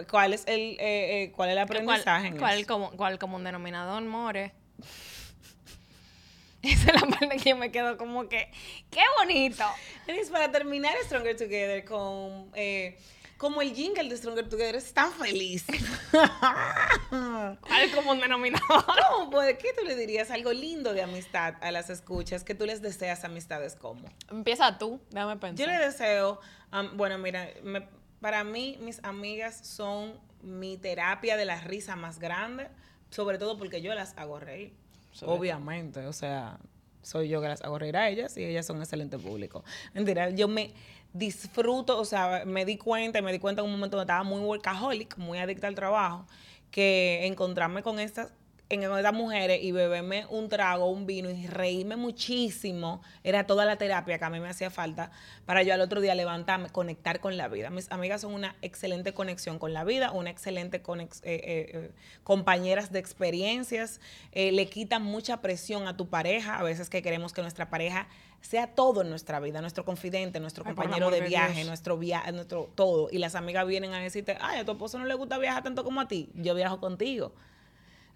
[0.00, 2.28] Cu- ¿cuál es el, eh, eh, cuál es el aprendizaje?
[2.28, 4.52] en ¿Cuál, como, cuál como un denominador, more?
[6.62, 8.50] Esa es la parte que yo me quedo como que,
[8.90, 9.64] ¡qué bonito!
[10.06, 12.98] Denise, para terminar Stronger Together con eh,
[13.36, 15.64] como el jingle de Stronger Together es tan feliz.
[17.10, 18.84] ¿Cuál es como un denominador?
[19.10, 19.58] ¿Cómo puede?
[19.58, 23.24] ¿Qué tú le dirías algo lindo de amistad a las escuchas que tú les deseas
[23.24, 24.08] amistades como?
[24.30, 25.66] Empieza tú, déjame pensar.
[25.66, 26.40] Yo le deseo,
[26.70, 27.86] am, bueno, mira, me-
[28.20, 32.68] para mí mis amigas son mi terapia de la risa más grande,
[33.10, 34.72] sobre todo porque yo las hago reír.
[35.12, 36.58] Sobre Obviamente, o sea,
[37.02, 39.64] soy yo que las hago reír a ellas y ellas son excelente público.
[39.94, 40.72] Mentira, yo me
[41.12, 44.40] disfruto, o sea, me di cuenta, me di cuenta en un momento donde estaba muy
[44.40, 46.26] workaholic, muy adicta al trabajo,
[46.70, 48.32] que encontrarme con estas
[48.68, 53.76] en con mujeres y beberme un trago, un vino y reírme muchísimo, era toda la
[53.76, 55.12] terapia que a mí me hacía falta
[55.44, 57.70] para yo al otro día levantarme, conectar con la vida.
[57.70, 61.90] Mis amigas son una excelente conexión con la vida, una excelente conex- eh, eh, eh,
[62.24, 64.00] compañeras de experiencias,
[64.32, 68.08] eh, le quitan mucha presión a tu pareja, a veces que queremos que nuestra pareja
[68.40, 71.66] sea todo en nuestra vida, nuestro confidente, nuestro Ay, compañero de de viaje, Dios.
[71.68, 73.08] nuestro viaje, nuestro todo.
[73.12, 75.84] Y las amigas vienen a decirte, ay, a tu esposo no le gusta viajar tanto
[75.84, 77.32] como a ti, yo viajo contigo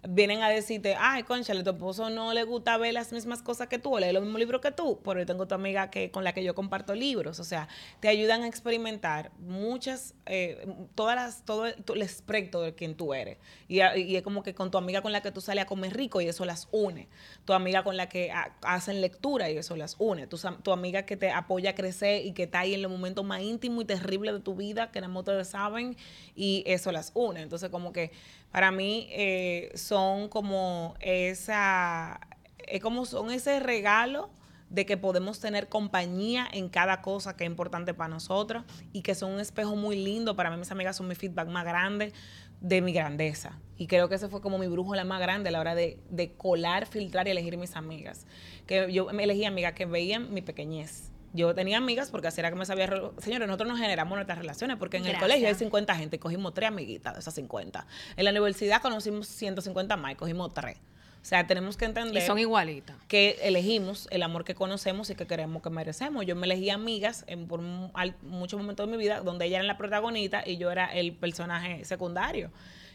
[0.07, 3.77] vienen a decirte, ay, conchale, tu esposo no le gusta ver las mismas cosas que
[3.77, 6.23] tú, o leer los mismos libros que tú, pero yo tengo tu amiga que, con
[6.23, 7.67] la que yo comparto libros, o sea,
[7.99, 13.13] te ayudan a experimentar muchas, eh, todas las, todo el, el espectro de quien tú
[13.13, 13.37] eres.
[13.67, 15.95] Y, y es como que con tu amiga con la que tú sales a comer
[15.95, 17.07] rico y eso las une.
[17.45, 20.25] Tu amiga con la que ha- hacen lectura y eso las une.
[20.27, 23.23] Tu, tu amiga que te apoya a crecer y que está ahí en los momentos
[23.23, 25.95] más íntimos y terribles de tu vida, que más ustedes saben,
[26.35, 27.41] y eso las une.
[27.41, 28.11] Entonces, como que
[28.51, 32.19] para mí eh, son como esa,
[32.59, 34.29] es como son ese regalo
[34.69, 39.15] de que podemos tener compañía en cada cosa que es importante para nosotros y que
[39.15, 40.35] son un espejo muy lindo.
[40.35, 42.13] Para mí mis amigas son mi feedback más grande
[42.61, 43.59] de mi grandeza.
[43.77, 46.33] Y creo que ese fue como mi brújula más grande a la hora de, de
[46.33, 48.25] colar, filtrar y elegir mis amigas.
[48.65, 51.10] Que yo me elegí amigas que veían mi pequeñez.
[51.33, 52.87] Yo tenía amigas porque así era que me sabía...
[52.87, 56.19] re- Señores, nosotros nos generamos nuestras relaciones porque en el colegio hay 50 gente y
[56.19, 57.85] cogimos tres amiguitas de esas 50.
[58.17, 60.77] En la universidad conocimos 150 más y cogimos tres.
[61.21, 62.95] O sea, tenemos que Y entender son igualitas.
[63.07, 66.25] que elegimos el amor que conocemos y que queremos que merecemos.
[66.25, 69.77] Yo me elegí amigas en, por muchos momentos de mi vida donde ella era la
[69.77, 72.49] protagonista y yo era el personaje secundario.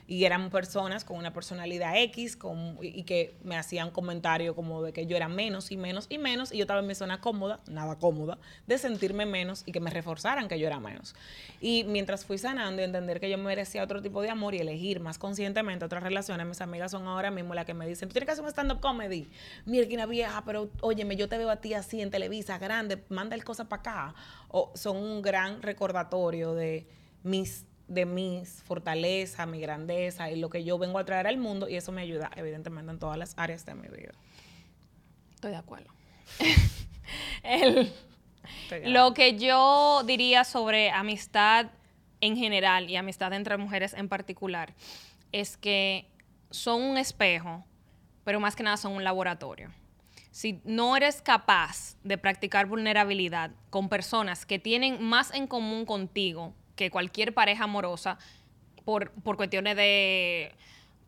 [0.09, 4.93] Y eran personas con una personalidad X con, y, que me hacían comentarios como de
[4.93, 7.59] que yo era menos y menos y menos y yo estaba en mi zona cómoda,
[7.67, 11.15] nada cómoda, de sentirme menos y que me reforzaran que yo era menos.
[11.61, 15.01] Y mientras fui sanando y entender que yo merecía otro tipo de amor y elegir
[15.01, 18.27] más conscientemente otras relaciones, mis amigas son ahora mismo las que me dicen, tú tienes
[18.27, 19.29] que hacer un stand-up comedy.
[19.65, 23.45] Mira, vieja, pero óyeme, yo te veo a ti así en Televisa, grande, manda el
[23.45, 24.15] cosa para acá.
[24.49, 26.87] O son un gran recordatorio de
[27.23, 31.69] mis de mis fortalezas, mi grandeza y lo que yo vengo a traer al mundo
[31.69, 34.13] y eso me ayuda evidentemente en todas las áreas de mi vida.
[35.35, 35.91] Estoy de acuerdo.
[37.43, 37.93] El-
[38.85, 41.67] Lo que yo diría sobre amistad
[42.21, 44.75] en general y amistad entre mujeres en particular
[45.33, 46.07] es que
[46.51, 47.65] son un espejo,
[48.25, 49.71] pero más que nada son un laboratorio.
[50.31, 56.55] Si no eres capaz de practicar vulnerabilidad con personas que tienen más en común contigo
[56.77, 58.19] que cualquier pareja amorosa
[58.85, 60.53] por, por cuestiones de,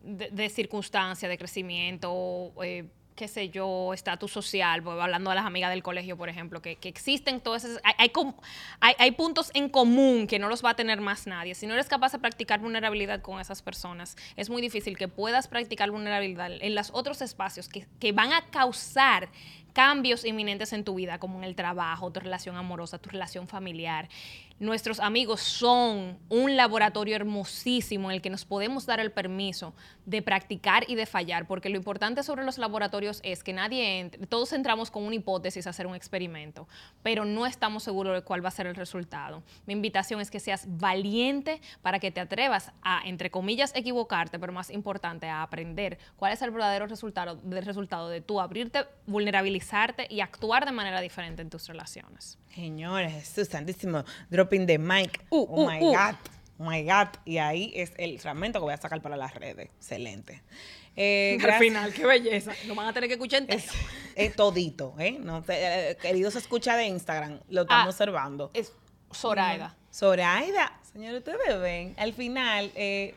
[0.03, 5.45] de, de circunstancia, de crecimiento, eh, qué sé yo, estatus social, pues, hablando de las
[5.45, 8.11] amigas del colegio, por ejemplo, que, que existen todas esas, hay,
[8.79, 11.53] hay- hay puntos en común que no los va a tener más nadie.
[11.53, 15.49] Si no eres capaz de practicar vulnerabilidad con esas personas, es muy difícil que puedas
[15.49, 19.27] practicar vulnerabilidad en los otros espacios que, que van a causar
[19.79, 24.09] cambios inminentes en tu vida, como en el trabajo, tu relación amorosa, tu relación familiar.
[24.59, 29.73] Nuestros amigos son un laboratorio hermosísimo en el que nos podemos dar el permiso
[30.05, 34.27] de practicar y de fallar, porque lo importante sobre los laboratorios es que nadie entre,
[34.27, 36.67] todos entramos con una hipótesis a hacer un experimento,
[37.01, 39.43] pero no estamos seguros de cuál va a ser el resultado.
[39.65, 44.51] Mi invitación es que seas valiente para que te atrevas a, entre comillas, equivocarte, pero
[44.51, 48.85] más importante, a aprender cuál es el verdadero resultado, del resultado de tú abrirte,
[50.09, 52.37] y actuar de manera diferente en tus relaciones.
[52.53, 55.23] Señores, Jesús santísimo, dropping the mic.
[55.29, 55.91] Uh, oh uh, my uh.
[55.91, 56.15] God,
[56.59, 57.07] oh my God.
[57.25, 59.69] Y ahí es el fragmento que voy a sacar para las redes.
[59.77, 60.41] Excelente.
[60.95, 61.93] Eh, gracias.
[61.93, 62.51] qué belleza.
[62.67, 63.59] Lo van a tener que escuchar entero.
[63.59, 63.69] Es,
[64.15, 65.17] es todito, ¿eh?
[65.19, 67.89] No, te- eh, querido, se escucha de Instagram, lo estamos Ah.
[67.89, 68.51] observando.
[68.53, 68.73] Es
[69.13, 69.75] Zoraida.
[69.93, 73.15] Zoraida, señores, ustedes ven, al final, eh,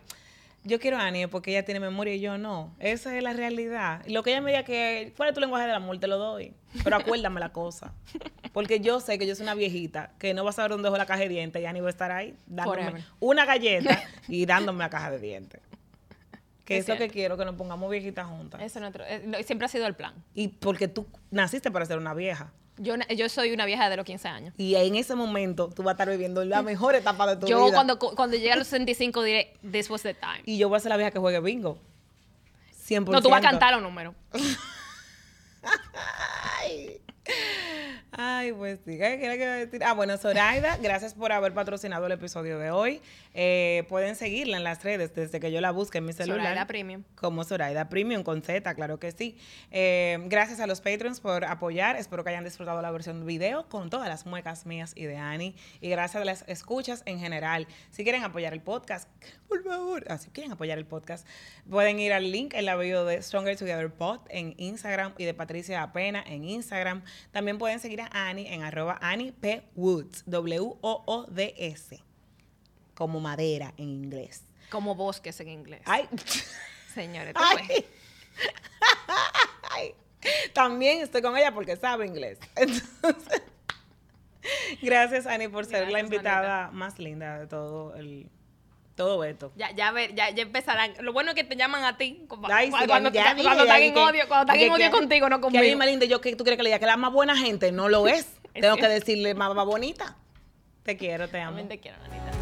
[0.65, 2.75] Yo quiero a Annie porque ella tiene memoria y yo no.
[2.79, 4.03] Esa es la realidad.
[4.07, 5.99] Lo que ella me diga que, ¿cuál es tu lenguaje del amor?
[5.99, 6.55] Te lo doy.
[6.85, 7.93] Pero acuérdame la cosa.
[8.53, 10.97] Porque yo sé que yo soy una viejita que no va a saber dónde dejó
[10.99, 13.05] la caja de dientes y Annie va a estar ahí dándome Forever.
[13.19, 15.61] una galleta y dándome la caja de dientes.
[16.65, 18.63] Que Es es lo que quiero, que nos pongamos viejitas juntas.
[18.63, 20.15] Eso eh, no, siempre ha sido el plan.
[20.33, 22.53] Y porque tú naciste para ser una vieja.
[22.79, 24.55] Yo, yo soy una vieja de los 15 años.
[24.57, 27.65] Y en ese momento tú vas a estar viviendo la mejor etapa de tu Yo
[27.67, 27.75] vida.
[27.75, 30.43] cuando, cuando llegue a los 65 diré, this was the time.
[30.47, 31.79] Y yo voy a ser la vieja que juegue bingo.
[32.89, 33.11] 100%.
[33.11, 34.15] No, tú vas a cantar los números.
[38.13, 38.53] Ay.
[38.53, 38.99] Pues sí.
[38.99, 39.83] ¿Qué qué le quiero decir?
[39.85, 43.01] Ah, bueno, Zoraida, gracias por haber patrocinado el episodio de hoy.
[43.35, 46.41] Eh, pueden seguirla en las redes desde que yo la busque en mi celular.
[46.41, 47.05] Zoraida Premium.
[47.15, 49.39] Como Zoraida Premium con Z, claro que sí.
[49.71, 51.97] Eh, gracias a los patrons por apoyar.
[51.97, 55.55] Espero que hayan disfrutado la versión video con todas las muecas mías y de Annie.
[55.81, 57.67] Y gracias a las escuchas en general.
[57.91, 59.09] Si quieren apoyar el podcast,
[59.49, 61.27] por favor, ah, si quieren apoyar el podcast,
[61.69, 65.35] pueden ir al link en la bio de Stronger Together Pod en Instagram y de
[65.35, 67.03] Patricia Apena en Instagram.
[67.31, 69.63] También pueden seguir a Annie en arroba Annie P.
[69.75, 72.03] Woods, W-O-O-D-S,
[72.95, 74.45] como madera en inglés.
[74.71, 75.83] Como bosques en inglés.
[75.85, 76.09] Ay.
[76.95, 77.35] Señores.
[77.37, 77.85] Ay.
[79.71, 79.95] Ay.
[80.53, 82.39] También estoy con ella porque sabe inglés.
[82.57, 83.43] Entonces,
[84.81, 88.31] gracias, Ani, por ser la invitada más linda de todo el
[88.95, 89.53] todo esto.
[89.57, 90.93] Ya, ya, ver, ya, ya empezarán.
[91.01, 92.25] Lo bueno es que te llaman a ti.
[92.29, 94.73] cu- Ay, sí, cuando, ya cuando, cuando ya están en odio, cuando están que- en
[94.73, 95.65] odio que- contigo, no Que conmigo.
[95.65, 97.73] a mí, Melinda, yo que tú crees que le diga que la más buena gente
[97.73, 98.27] no lo es.
[98.55, 100.17] Tengo que decirle más, más bonita.
[100.83, 101.57] Te quiero, te amo.
[101.57, 102.42] También te quiero, Anita.